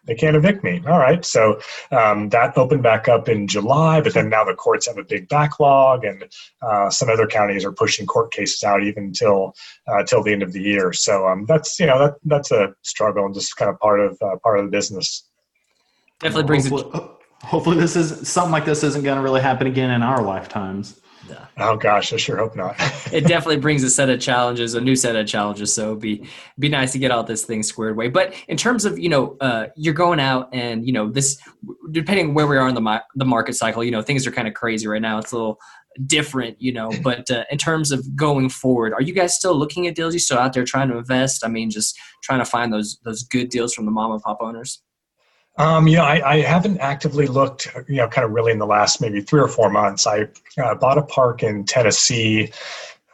they 0.04 0.14
can't 0.14 0.36
evict 0.36 0.64
me. 0.64 0.82
All 0.86 0.98
right. 0.98 1.24
So 1.24 1.60
um, 1.92 2.28
that 2.30 2.56
opened 2.58 2.82
back 2.82 3.08
up 3.08 3.28
in 3.28 3.46
July, 3.46 4.00
but 4.00 4.14
then 4.14 4.28
now 4.28 4.44
the 4.44 4.54
courts 4.54 4.88
have 4.88 4.98
a 4.98 5.04
big 5.04 5.28
backlog, 5.28 6.04
and 6.04 6.24
uh, 6.60 6.90
some 6.90 7.08
other 7.08 7.26
counties 7.26 7.64
are 7.64 7.72
pushing 7.72 8.06
court 8.06 8.32
cases 8.32 8.62
out 8.64 8.82
even 8.82 9.04
until 9.04 9.54
uh, 9.86 10.02
till 10.02 10.22
the 10.22 10.32
end 10.32 10.42
of 10.42 10.52
the 10.52 10.60
year. 10.60 10.92
So 10.92 11.28
um, 11.28 11.46
that's 11.46 11.78
you 11.78 11.86
know 11.86 11.98
that 11.98 12.14
that's 12.24 12.50
a 12.50 12.74
struggle 12.82 13.24
and 13.24 13.34
just 13.34 13.56
kind 13.56 13.70
of 13.70 13.78
part 13.78 14.00
of 14.00 14.18
uh, 14.20 14.36
part 14.42 14.58
of 14.58 14.64
the 14.64 14.70
business. 14.70 15.28
Definitely 16.20 16.44
brings 16.44 16.68
hopefully, 16.68 17.04
it. 17.04 17.10
Hopefully, 17.46 17.78
this 17.78 17.96
is 17.96 18.28
something 18.28 18.52
like 18.52 18.64
this 18.64 18.82
isn't 18.82 19.02
going 19.02 19.16
to 19.16 19.22
really 19.22 19.40
happen 19.40 19.66
again 19.66 19.90
in 19.90 20.02
our 20.02 20.22
lifetimes. 20.22 21.00
Oh 21.59 21.77
gosh, 21.77 22.12
I 22.12 22.16
sure 22.16 22.37
hope 22.37 22.57
not. 22.57 22.75
it 23.12 23.27
definitely 23.27 23.59
brings 23.59 23.83
a 23.83 23.90
set 23.90 24.09
of 24.09 24.21
challenges, 24.21 24.75
a 24.75 24.81
new 24.81 24.97
set 24.97 25.16
of 25.16 25.27
challenges. 25.27 25.75
So 25.75 25.88
it'd 25.88 26.01
be 26.01 26.29
be 26.59 26.68
nice 26.68 26.92
to 26.92 26.99
get 26.99 27.11
all 27.11 27.25
this 27.25 27.45
thing 27.45 27.62
squared 27.62 27.92
away. 27.92 28.09
But 28.09 28.35
in 28.49 28.57
terms 28.57 28.85
of 28.85 28.99
you 28.99 29.09
know, 29.09 29.37
uh, 29.40 29.66
you're 29.77 29.95
going 29.95 30.21
out 30.21 30.49
and 30.53 30.87
you 30.87 30.92
know 30.92 31.11
this, 31.11 31.40
depending 31.90 32.35
where 32.35 32.47
we 32.47 32.57
are 32.57 32.68
in 32.68 32.75
the 32.75 33.03
the 33.14 33.25
market 33.25 33.55
cycle, 33.55 33.85
you 33.85 33.90
know, 33.90 34.03
things 34.03 34.27
are 34.27 34.33
kind 34.33 34.49
of 34.49 34.55
crazy 34.55 34.87
right 34.87 35.03
now. 35.03 35.18
It's 35.18 35.33
a 35.33 35.37
little 35.37 35.59
different, 36.07 36.61
you 36.61 36.73
know. 36.73 36.90
But 37.03 37.31
uh, 37.31 37.45
in 37.51 37.59
terms 37.59 37.90
of 37.90 38.14
going 38.14 38.49
forward, 38.49 38.92
are 38.92 39.03
you 39.03 39.12
guys 39.12 39.35
still 39.35 39.55
looking 39.55 39.87
at 39.87 39.95
deals? 39.95 40.14
You 40.14 40.21
still 40.21 40.38
out 40.38 40.53
there 40.53 40.64
trying 40.64 40.88
to 40.88 40.99
invest? 40.99 41.45
I 41.45 41.49
mean, 41.49 41.68
just 41.71 41.99
trying 42.23 42.38
to 42.38 42.45
find 42.45 42.73
those 42.73 42.99
those 43.05 43.23
good 43.25 43.49
deals 43.49 43.75
from 43.75 43.87
the 43.87 43.90
mom 43.90 44.12
and 44.12 44.23
pop 44.23 44.38
owners. 44.40 44.83
Um, 45.56 45.86
you 45.86 45.96
know, 45.96 46.04
I, 46.04 46.36
I, 46.36 46.40
haven't 46.40 46.78
actively 46.78 47.26
looked, 47.26 47.68
you 47.86 47.96
know, 47.96 48.08
kind 48.08 48.24
of 48.24 48.30
really 48.30 48.52
in 48.52 48.58
the 48.58 48.66
last 48.66 49.02
maybe 49.02 49.20
three 49.20 49.40
or 49.40 49.48
four 49.48 49.70
months. 49.70 50.06
I 50.06 50.28
uh, 50.56 50.74
bought 50.74 50.96
a 50.96 51.02
park 51.02 51.42
in 51.42 51.64
Tennessee. 51.64 52.50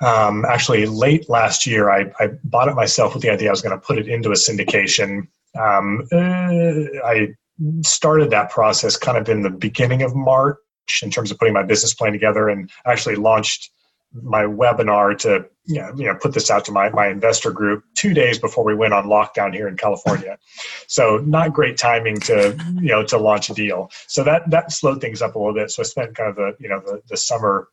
Um, 0.01 0.44
actually, 0.44 0.87
late 0.87 1.29
last 1.29 1.66
year, 1.66 1.90
I, 1.90 2.12
I, 2.20 2.29
bought 2.44 2.68
it 2.68 2.77
myself 2.77 3.14
with 3.14 3.24
the 3.24 3.31
idea 3.31 3.48
I 3.48 3.51
was 3.51 3.62
going 3.62 3.79
to 3.79 3.85
put 3.85 3.98
it 3.98 4.07
into 4.07 4.31
a 4.31 4.35
syndication. 4.35 5.27
Um, 5.59 6.07
uh, 6.12 7.05
I 7.05 7.35
started 7.83 8.31
that 8.31 8.51
process 8.51 8.96
kind 8.96 9.18
of 9.18 9.29
in 9.29 9.42
the 9.42 9.51
beginning 9.51 10.03
of 10.03 10.14
March 10.14 10.57
in 11.03 11.11
terms 11.11 11.33
of 11.33 11.38
putting 11.38 11.55
my 11.55 11.64
business 11.64 11.92
plan 11.92 12.12
together 12.12 12.48
and 12.48 12.70
actually 12.87 13.16
launched 13.16 13.70
my 14.12 14.44
webinar 14.44 15.18
to 15.18 15.44
you 15.69 15.81
know, 15.81 15.93
you 15.97 16.07
know 16.07 16.15
put 16.15 16.33
this 16.33 16.51
out 16.51 16.65
to 16.65 16.73
my, 16.73 16.89
my 16.89 17.09
investor 17.09 17.53
group 17.53 17.85
two 17.95 18.15
days 18.15 18.39
before 18.39 18.65
we 18.65 18.75
went 18.75 18.95
on 18.95 19.05
lockdown 19.05 19.55
here 19.55 19.69
in 19.69 19.77
California. 19.77 20.39
So 20.87 21.19
not 21.19 21.53
great 21.53 21.77
timing 21.77 22.19
to 22.21 22.59
you 22.75 22.89
know 22.89 23.05
to 23.05 23.19
launch 23.19 23.51
a 23.51 23.55
deal. 23.55 23.91
So 24.07 24.25
that 24.25 24.51
that 24.51 24.73
slowed 24.73 25.01
things 25.01 25.21
up 25.21 25.35
a 25.35 25.39
little 25.39 25.55
bit. 25.55 25.71
So 25.71 25.83
I 25.83 25.85
spent 25.85 26.17
kind 26.17 26.31
of 26.31 26.37
the 26.37 26.57
you 26.59 26.69
know 26.69 26.81
the, 26.81 27.03
the 27.09 27.17
summer 27.17 27.69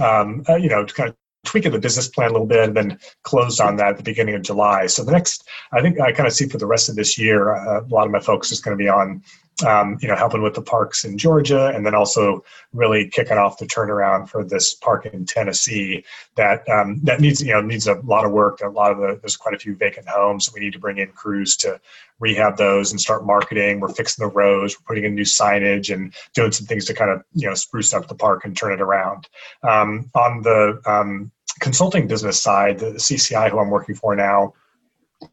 um, 0.00 0.42
uh, 0.48 0.56
you 0.56 0.70
know 0.70 0.86
kind 0.86 1.10
of 1.10 1.16
tweaking 1.44 1.72
the 1.72 1.78
business 1.78 2.08
plan 2.08 2.30
a 2.30 2.32
little 2.32 2.46
bit 2.46 2.68
and 2.68 2.76
then 2.76 2.98
closed 3.24 3.60
on 3.60 3.76
that 3.76 3.88
at 3.88 3.96
the 3.96 4.02
beginning 4.02 4.34
of 4.34 4.42
July. 4.42 4.86
So 4.86 5.04
the 5.04 5.12
next, 5.12 5.48
I 5.72 5.82
think 5.82 6.00
I 6.00 6.12
kind 6.12 6.26
of 6.26 6.32
see 6.32 6.48
for 6.48 6.58
the 6.58 6.66
rest 6.66 6.88
of 6.88 6.94
this 6.94 7.18
year, 7.18 7.54
uh, 7.54 7.82
a 7.82 7.88
lot 7.88 8.06
of 8.06 8.12
my 8.12 8.20
focus 8.20 8.52
is 8.52 8.60
going 8.60 8.76
to 8.76 8.82
be 8.82 8.88
on 8.88 9.22
um, 9.66 9.98
you 10.00 10.08
know, 10.08 10.16
helping 10.16 10.42
with 10.42 10.54
the 10.54 10.62
parks 10.62 11.04
in 11.04 11.18
Georgia, 11.18 11.68
and 11.68 11.84
then 11.86 11.94
also 11.94 12.42
really 12.72 13.08
kicking 13.08 13.38
off 13.38 13.58
the 13.58 13.66
turnaround 13.66 14.28
for 14.28 14.44
this 14.44 14.74
park 14.74 15.06
in 15.06 15.24
Tennessee 15.24 16.04
that 16.36 16.68
um, 16.68 17.00
that 17.02 17.20
needs 17.20 17.42
you 17.42 17.52
know 17.52 17.60
needs 17.60 17.86
a 17.86 17.94
lot 18.02 18.24
of 18.24 18.32
work. 18.32 18.60
A 18.60 18.68
lot 18.68 18.92
of 18.92 18.98
the 18.98 19.18
there's 19.20 19.36
quite 19.36 19.54
a 19.54 19.58
few 19.58 19.76
vacant 19.76 20.08
homes. 20.08 20.52
We 20.52 20.60
need 20.60 20.72
to 20.72 20.78
bring 20.78 20.98
in 20.98 21.08
crews 21.08 21.56
to 21.58 21.80
rehab 22.18 22.56
those 22.56 22.90
and 22.90 23.00
start 23.00 23.26
marketing. 23.26 23.80
We're 23.80 23.88
fixing 23.88 24.26
the 24.26 24.32
roads. 24.32 24.76
We're 24.78 24.94
putting 24.94 25.04
in 25.04 25.14
new 25.14 25.22
signage 25.22 25.92
and 25.92 26.14
doing 26.34 26.52
some 26.52 26.66
things 26.66 26.86
to 26.86 26.94
kind 26.94 27.10
of 27.10 27.22
you 27.34 27.48
know 27.48 27.54
spruce 27.54 27.92
up 27.94 28.08
the 28.08 28.14
park 28.14 28.44
and 28.44 28.56
turn 28.56 28.72
it 28.72 28.80
around. 28.80 29.28
Um, 29.62 30.10
on 30.14 30.42
the 30.42 30.80
um, 30.86 31.30
consulting 31.60 32.08
business 32.08 32.42
side, 32.42 32.78
the 32.78 32.92
CCI 32.92 33.50
who 33.50 33.58
I'm 33.58 33.70
working 33.70 33.94
for 33.94 34.16
now 34.16 34.54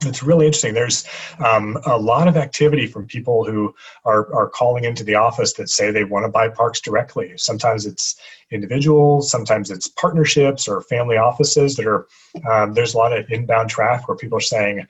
it's 0.06 0.24
really 0.24 0.46
interesting. 0.46 0.74
There's 0.74 1.06
um, 1.46 1.78
a 1.86 1.98
lot 1.98 2.28
of 2.28 2.38
activity 2.38 2.88
from 2.88 3.06
people 3.08 3.44
who 3.44 3.74
are, 4.06 4.34
are 4.34 4.50
calling 4.50 4.84
into 4.84 5.04
the 5.04 5.16
office 5.16 5.54
that 5.54 5.70
say 5.70 5.92
they 5.92 6.04
want 6.04 6.26
to 6.26 6.32
buy 6.32 6.50
parks 6.50 6.80
directly. 6.80 7.34
Sometimes 7.38 7.86
it's 7.86 8.20
individuals, 8.52 9.30
sometimes 9.30 9.72
it's 9.72 9.88
partnerships 9.88 10.68
or 10.68 10.82
family 10.82 11.18
offices 11.18 11.76
that 11.76 11.86
are, 11.86 12.08
um, 12.50 12.74
there's 12.74 12.94
a 12.94 12.98
lot 12.98 13.18
of 13.18 13.30
inbound 13.30 13.70
traffic 13.70 14.08
where 14.08 14.18
people 14.18 14.38
are 14.38 14.42
saying, 14.42 14.88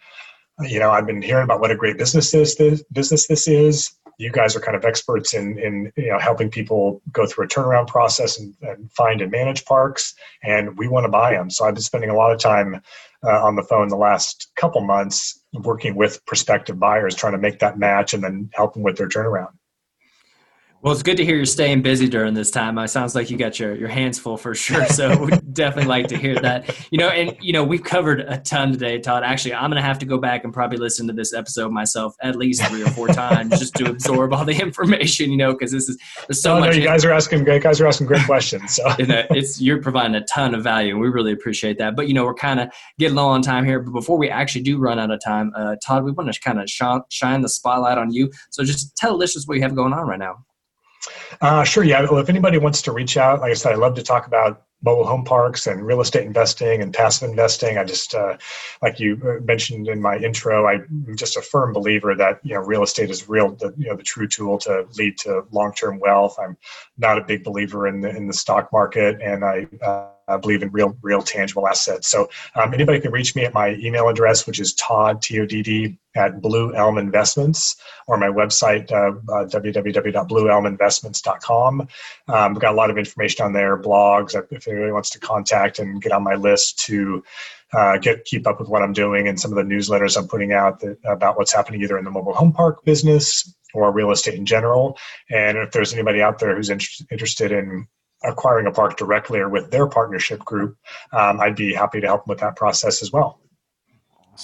you 0.61 0.79
know, 0.79 0.91
I've 0.91 1.05
been 1.05 1.21
hearing 1.21 1.45
about 1.45 1.61
what 1.61 1.71
a 1.71 1.75
great 1.75 1.97
business 1.97 2.31
this, 2.31 2.55
business 2.91 3.27
this 3.27 3.47
is. 3.47 3.91
You 4.17 4.31
guys 4.31 4.53
are 4.53 4.59
kind 4.59 4.75
of 4.75 4.83
experts 4.83 5.33
in, 5.33 5.57
in 5.57 5.93
you 5.95 6.09
know 6.09 6.19
helping 6.19 6.51
people 6.51 7.01
go 7.13 7.25
through 7.25 7.45
a 7.45 7.47
turnaround 7.47 7.87
process 7.87 8.37
and, 8.37 8.53
and 8.61 8.91
find 8.91 9.21
and 9.21 9.31
manage 9.31 9.63
parks, 9.63 10.13
and 10.43 10.77
we 10.77 10.89
want 10.89 11.05
to 11.05 11.09
buy 11.09 11.31
them. 11.31 11.49
So 11.49 11.63
I've 11.63 11.75
been 11.75 11.83
spending 11.83 12.09
a 12.09 12.15
lot 12.15 12.33
of 12.33 12.39
time 12.39 12.81
uh, 13.25 13.43
on 13.43 13.55
the 13.55 13.63
phone 13.63 13.87
the 13.87 13.95
last 13.95 14.51
couple 14.55 14.81
months 14.81 15.41
working 15.53 15.95
with 15.95 16.23
prospective 16.25 16.79
buyers 16.79 17.15
trying 17.15 17.33
to 17.33 17.39
make 17.39 17.59
that 17.59 17.77
match 17.77 18.13
and 18.13 18.23
then 18.23 18.49
help 18.53 18.73
them 18.73 18.83
with 18.83 18.97
their 18.97 19.09
turnaround 19.09 19.49
well, 20.81 20.93
it's 20.93 21.03
good 21.03 21.17
to 21.17 21.25
hear 21.25 21.35
you're 21.35 21.45
staying 21.45 21.81
busy 21.81 22.07
during 22.07 22.33
this 22.33 22.51
time. 22.51 22.77
It 22.77 22.87
sounds 22.87 23.13
like 23.13 23.29
you 23.29 23.37
got 23.37 23.59
your, 23.59 23.75
your 23.75 23.89
hands 23.89 24.17
full 24.17 24.37
for 24.37 24.55
sure. 24.55 24.85
So 24.85 25.25
we 25.25 25.31
definitely 25.53 25.89
like 25.89 26.07
to 26.07 26.17
hear 26.17 26.35
that. 26.35 26.73
You 26.89 26.99
know, 26.99 27.09
and 27.09 27.35
you 27.41 27.51
know, 27.51 27.65
we've 27.65 27.83
covered 27.83 28.21
a 28.21 28.37
ton 28.37 28.71
today, 28.71 28.97
Todd. 28.97 29.23
Actually, 29.23 29.55
I'm 29.55 29.69
gonna 29.69 29.81
have 29.81 29.99
to 29.99 30.05
go 30.05 30.17
back 30.17 30.45
and 30.45 30.53
probably 30.53 30.77
listen 30.77 31.05
to 31.07 31.13
this 31.13 31.33
episode 31.33 31.73
myself 31.73 32.15
at 32.21 32.37
least 32.37 32.63
three 32.63 32.81
or 32.81 32.89
four 32.91 33.07
times 33.09 33.59
just 33.59 33.75
to 33.75 33.89
absorb 33.89 34.31
all 34.31 34.45
the 34.45 34.55
information, 34.55 35.31
you 35.31 35.37
know, 35.37 35.51
because 35.51 35.73
this 35.73 35.89
is 35.89 35.97
so 36.31 36.55
oh, 36.55 36.59
much. 36.61 36.71
No, 36.71 36.77
you 36.77 36.87
guys 36.87 37.03
are 37.03 37.11
asking 37.11 37.43
great 37.43 37.61
guys 37.61 37.81
are 37.81 37.87
asking 37.87 38.07
great 38.07 38.25
questions. 38.25 38.75
So 38.75 38.89
you 38.99 39.05
know, 39.05 39.23
it's 39.31 39.59
you're 39.59 39.81
providing 39.81 40.15
a 40.15 40.23
ton 40.25 40.55
of 40.55 40.63
value 40.63 40.93
and 40.93 41.01
we 41.01 41.09
really 41.09 41.33
appreciate 41.33 41.77
that. 41.79 41.97
But 41.97 42.07
you 42.07 42.13
know, 42.13 42.23
we're 42.23 42.33
kind 42.33 42.61
of 42.61 42.69
getting 42.97 43.15
low 43.15 43.27
on 43.27 43.41
time 43.41 43.65
here. 43.65 43.81
But 43.81 43.91
before 43.91 44.17
we 44.17 44.29
actually 44.29 44.61
do 44.61 44.77
run 44.77 44.97
out 44.97 45.11
of 45.11 45.19
time, 45.21 45.51
uh, 45.55 45.75
Todd, 45.85 46.05
we 46.05 46.13
want 46.13 46.33
to 46.33 46.39
kind 46.39 46.61
of 46.61 46.69
shine 46.69 47.41
the 47.41 47.49
spotlight 47.49 47.97
on 47.97 48.13
you. 48.13 48.31
So 48.49 48.63
just 48.63 48.95
tell 48.95 49.17
listeners 49.17 49.45
what 49.45 49.55
you 49.55 49.61
have 49.63 49.75
going 49.75 49.91
on 49.91 50.07
right 50.07 50.19
now. 50.19 50.45
Uh, 51.41 51.63
sure. 51.63 51.83
Yeah. 51.83 52.01
Well, 52.09 52.19
if 52.19 52.29
anybody 52.29 52.57
wants 52.57 52.81
to 52.83 52.91
reach 52.91 53.17
out, 53.17 53.41
like 53.41 53.51
I 53.51 53.53
said, 53.53 53.73
I 53.73 53.75
love 53.75 53.95
to 53.95 54.03
talk 54.03 54.27
about 54.27 54.63
mobile 54.81 55.05
home 55.05 55.25
parks 55.25 55.67
and 55.67 55.85
real 55.85 55.99
estate 55.99 56.25
investing 56.25 56.81
and 56.81 56.93
passive 56.93 57.29
investing. 57.29 57.77
I 57.77 57.83
just, 57.83 58.15
uh, 58.15 58.37
like 58.81 58.99
you 58.99 59.19
uh, 59.25 59.43
mentioned 59.43 59.87
in 59.89 60.01
my 60.01 60.17
intro, 60.17 60.67
I'm 60.67 61.05
just 61.17 61.35
a 61.35 61.41
firm 61.41 61.73
believer 61.73 62.15
that 62.15 62.39
you 62.43 62.53
know 62.53 62.61
real 62.61 62.83
estate 62.83 63.09
is 63.09 63.27
real, 63.27 63.51
the, 63.55 63.73
you 63.77 63.89
know, 63.89 63.95
the 63.95 64.03
true 64.03 64.27
tool 64.27 64.57
to 64.59 64.87
lead 64.97 65.17
to 65.19 65.43
long-term 65.51 65.99
wealth. 65.99 66.37
I'm 66.41 66.57
not 66.97 67.17
a 67.17 67.21
big 67.21 67.43
believer 67.43 67.87
in 67.87 68.01
the 68.01 68.09
in 68.15 68.27
the 68.27 68.33
stock 68.33 68.71
market, 68.71 69.21
and 69.21 69.43
I. 69.43 69.67
Uh, 69.81 70.09
I 70.29 70.37
believe 70.37 70.63
in 70.63 70.71
real, 70.71 70.97
real 71.01 71.21
tangible 71.21 71.67
assets. 71.67 72.07
So 72.09 72.29
um, 72.55 72.73
anybody 72.73 72.99
can 72.99 73.11
reach 73.11 73.35
me 73.35 73.45
at 73.45 73.53
my 73.53 73.75
email 73.75 74.09
address, 74.09 74.47
which 74.47 74.59
is 74.59 74.73
Todd 74.73 75.21
T 75.21 75.39
O 75.39 75.45
D 75.45 75.61
D 75.61 75.99
at 76.15 76.41
Blue 76.41 76.73
Elm 76.73 76.97
Investments, 76.97 77.75
or 78.07 78.17
my 78.17 78.27
website 78.27 78.91
uh, 78.91 79.11
uh, 79.31 79.45
www.blueelminvestments.com. 79.45 81.87
Um, 82.27 82.53
we've 82.53 82.61
got 82.61 82.73
a 82.73 82.77
lot 82.77 82.89
of 82.89 82.97
information 82.97 83.45
on 83.45 83.53
there, 83.53 83.77
blogs. 83.77 84.35
If 84.51 84.67
anybody 84.67 84.91
wants 84.91 85.11
to 85.11 85.19
contact 85.19 85.77
and 85.79 86.01
get 86.01 86.11
on 86.11 86.23
my 86.23 86.35
list 86.35 86.79
to 86.85 87.23
uh, 87.73 87.97
get 87.97 88.25
keep 88.25 88.47
up 88.47 88.59
with 88.59 88.69
what 88.69 88.81
I'm 88.81 88.93
doing 88.93 89.27
and 89.27 89.39
some 89.39 89.51
of 89.51 89.57
the 89.57 89.63
newsletters 89.63 90.17
I'm 90.17 90.27
putting 90.27 90.53
out 90.53 90.79
that, 90.79 90.97
about 91.05 91.37
what's 91.37 91.53
happening 91.53 91.83
either 91.83 91.97
in 91.97 92.05
the 92.05 92.11
mobile 92.11 92.33
home 92.33 92.51
park 92.51 92.83
business 92.83 93.53
or 93.73 93.91
real 93.91 94.11
estate 94.11 94.33
in 94.33 94.45
general. 94.45 94.97
And 95.29 95.57
if 95.57 95.71
there's 95.71 95.93
anybody 95.93 96.21
out 96.21 96.39
there 96.39 96.55
who's 96.55 96.69
in, 96.69 96.79
interested 97.11 97.51
in 97.51 97.87
acquiring 98.23 98.67
a 98.67 98.71
park 98.71 98.97
directly 98.97 99.39
or 99.39 99.49
with 99.49 99.71
their 99.71 99.87
partnership 99.87 100.39
group, 100.39 100.77
um, 101.11 101.39
I'd 101.39 101.55
be 101.55 101.73
happy 101.73 102.01
to 102.01 102.07
help 102.07 102.25
them 102.25 102.31
with 102.31 102.39
that 102.39 102.55
process 102.55 103.01
as 103.01 103.11
well. 103.11 103.39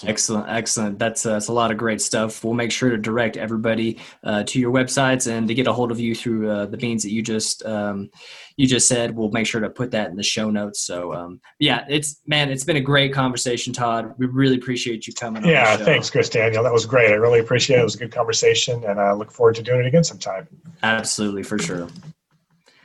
Excellent, 0.03 0.49
excellent. 0.49 0.99
That's, 0.99 1.25
uh, 1.25 1.33
that's 1.33 1.47
a 1.47 1.53
lot 1.53 1.71
of 1.71 1.77
great 1.77 2.01
stuff. 2.01 2.43
We'll 2.43 2.53
make 2.53 2.71
sure 2.71 2.89
to 2.89 2.97
direct 2.97 3.37
everybody 3.37 3.99
uh, 4.23 4.43
to 4.43 4.59
your 4.59 4.73
websites 4.73 5.31
and 5.31 5.47
to 5.47 5.53
get 5.53 5.67
a 5.67 5.73
hold 5.73 5.91
of 5.91 5.99
you 5.99 6.13
through 6.13 6.49
uh, 6.49 6.65
the 6.65 6.77
means 6.77 7.03
that 7.03 7.11
you 7.11 7.21
just 7.21 7.65
um, 7.65 8.09
you 8.57 8.67
just 8.67 8.87
said. 8.87 9.15
We'll 9.15 9.31
make 9.31 9.47
sure 9.47 9.61
to 9.61 9.69
put 9.69 9.91
that 9.91 10.09
in 10.09 10.17
the 10.17 10.23
show 10.23 10.49
notes. 10.49 10.81
So 10.81 11.13
um, 11.13 11.39
yeah, 11.59 11.85
it's 11.87 12.21
man, 12.25 12.49
it's 12.49 12.63
been 12.63 12.75
a 12.77 12.81
great 12.81 13.13
conversation, 13.13 13.71
Todd. 13.71 14.13
We 14.17 14.25
really 14.25 14.57
appreciate 14.57 15.07
you 15.07 15.13
coming. 15.13 15.45
Yeah, 15.45 15.77
thanks, 15.77 16.09
Chris 16.09 16.29
Daniel. 16.29 16.63
That 16.63 16.73
was 16.73 16.85
great. 16.85 17.11
I 17.11 17.15
really 17.15 17.39
appreciate 17.39 17.77
it. 17.77 17.81
It 17.81 17.85
was 17.85 17.95
a 17.95 17.99
good 17.99 18.11
conversation, 18.11 18.83
and 18.83 18.99
I 18.99 19.13
look 19.13 19.31
forward 19.31 19.55
to 19.55 19.63
doing 19.63 19.79
it 19.79 19.85
again 19.85 20.03
sometime. 20.03 20.47
Absolutely, 20.83 21.43
for 21.43 21.57
sure. 21.57 21.87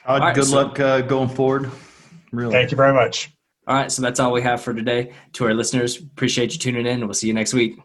Uh, 0.06 0.18
right, 0.20 0.34
good 0.34 0.44
so, 0.44 0.56
luck 0.56 0.80
uh, 0.80 1.00
going 1.02 1.28
forward. 1.28 1.70
Really. 2.32 2.52
Thank 2.52 2.70
you 2.70 2.76
very 2.76 2.94
much. 2.94 3.30
All 3.66 3.76
right, 3.76 3.92
so 3.92 4.02
that's 4.02 4.18
all 4.18 4.32
we 4.32 4.42
have 4.42 4.62
for 4.62 4.74
today. 4.74 5.12
To 5.34 5.44
our 5.44 5.54
listeners, 5.54 6.00
appreciate 6.00 6.52
you 6.52 6.58
tuning 6.58 6.86
in, 6.86 6.94
and 6.94 7.04
we'll 7.04 7.14
see 7.14 7.28
you 7.28 7.34
next 7.34 7.54
week. 7.54 7.78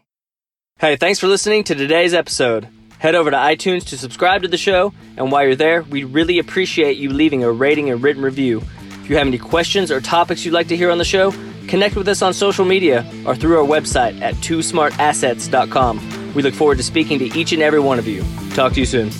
Hey, 0.78 0.96
thanks 0.96 1.18
for 1.18 1.26
listening 1.26 1.64
to 1.64 1.74
today's 1.74 2.14
episode. 2.14 2.68
Head 2.98 3.14
over 3.14 3.30
to 3.30 3.36
iTunes 3.36 3.86
to 3.88 3.98
subscribe 3.98 4.42
to 4.42 4.48
the 4.48 4.56
show, 4.56 4.92
and 5.16 5.30
while 5.30 5.44
you're 5.44 5.54
there, 5.54 5.82
we'd 5.82 6.04
really 6.04 6.38
appreciate 6.38 6.96
you 6.96 7.10
leaving 7.10 7.44
a 7.44 7.52
rating 7.52 7.90
and 7.90 8.02
written 8.02 8.22
review. 8.22 8.62
If 9.02 9.10
you 9.10 9.16
have 9.16 9.26
any 9.26 9.38
questions 9.38 9.90
or 9.90 10.00
topics 10.00 10.44
you'd 10.44 10.54
like 10.54 10.68
to 10.68 10.76
hear 10.76 10.90
on 10.90 10.98
the 10.98 11.04
show, 11.04 11.32
connect 11.68 11.94
with 11.94 12.08
us 12.08 12.22
on 12.22 12.34
social 12.34 12.64
media 12.64 13.08
or 13.24 13.36
through 13.36 13.58
our 13.58 13.66
website 13.66 14.20
at 14.20 14.34
twosmartassets.com. 14.36 16.34
We 16.34 16.42
look 16.42 16.54
forward 16.54 16.78
to 16.78 16.84
speaking 16.84 17.18
to 17.20 17.38
each 17.38 17.52
and 17.52 17.62
every 17.62 17.80
one 17.80 17.98
of 17.98 18.06
you. 18.06 18.24
Talk 18.54 18.72
to 18.72 18.80
you 18.80 18.86
soon. 18.86 19.10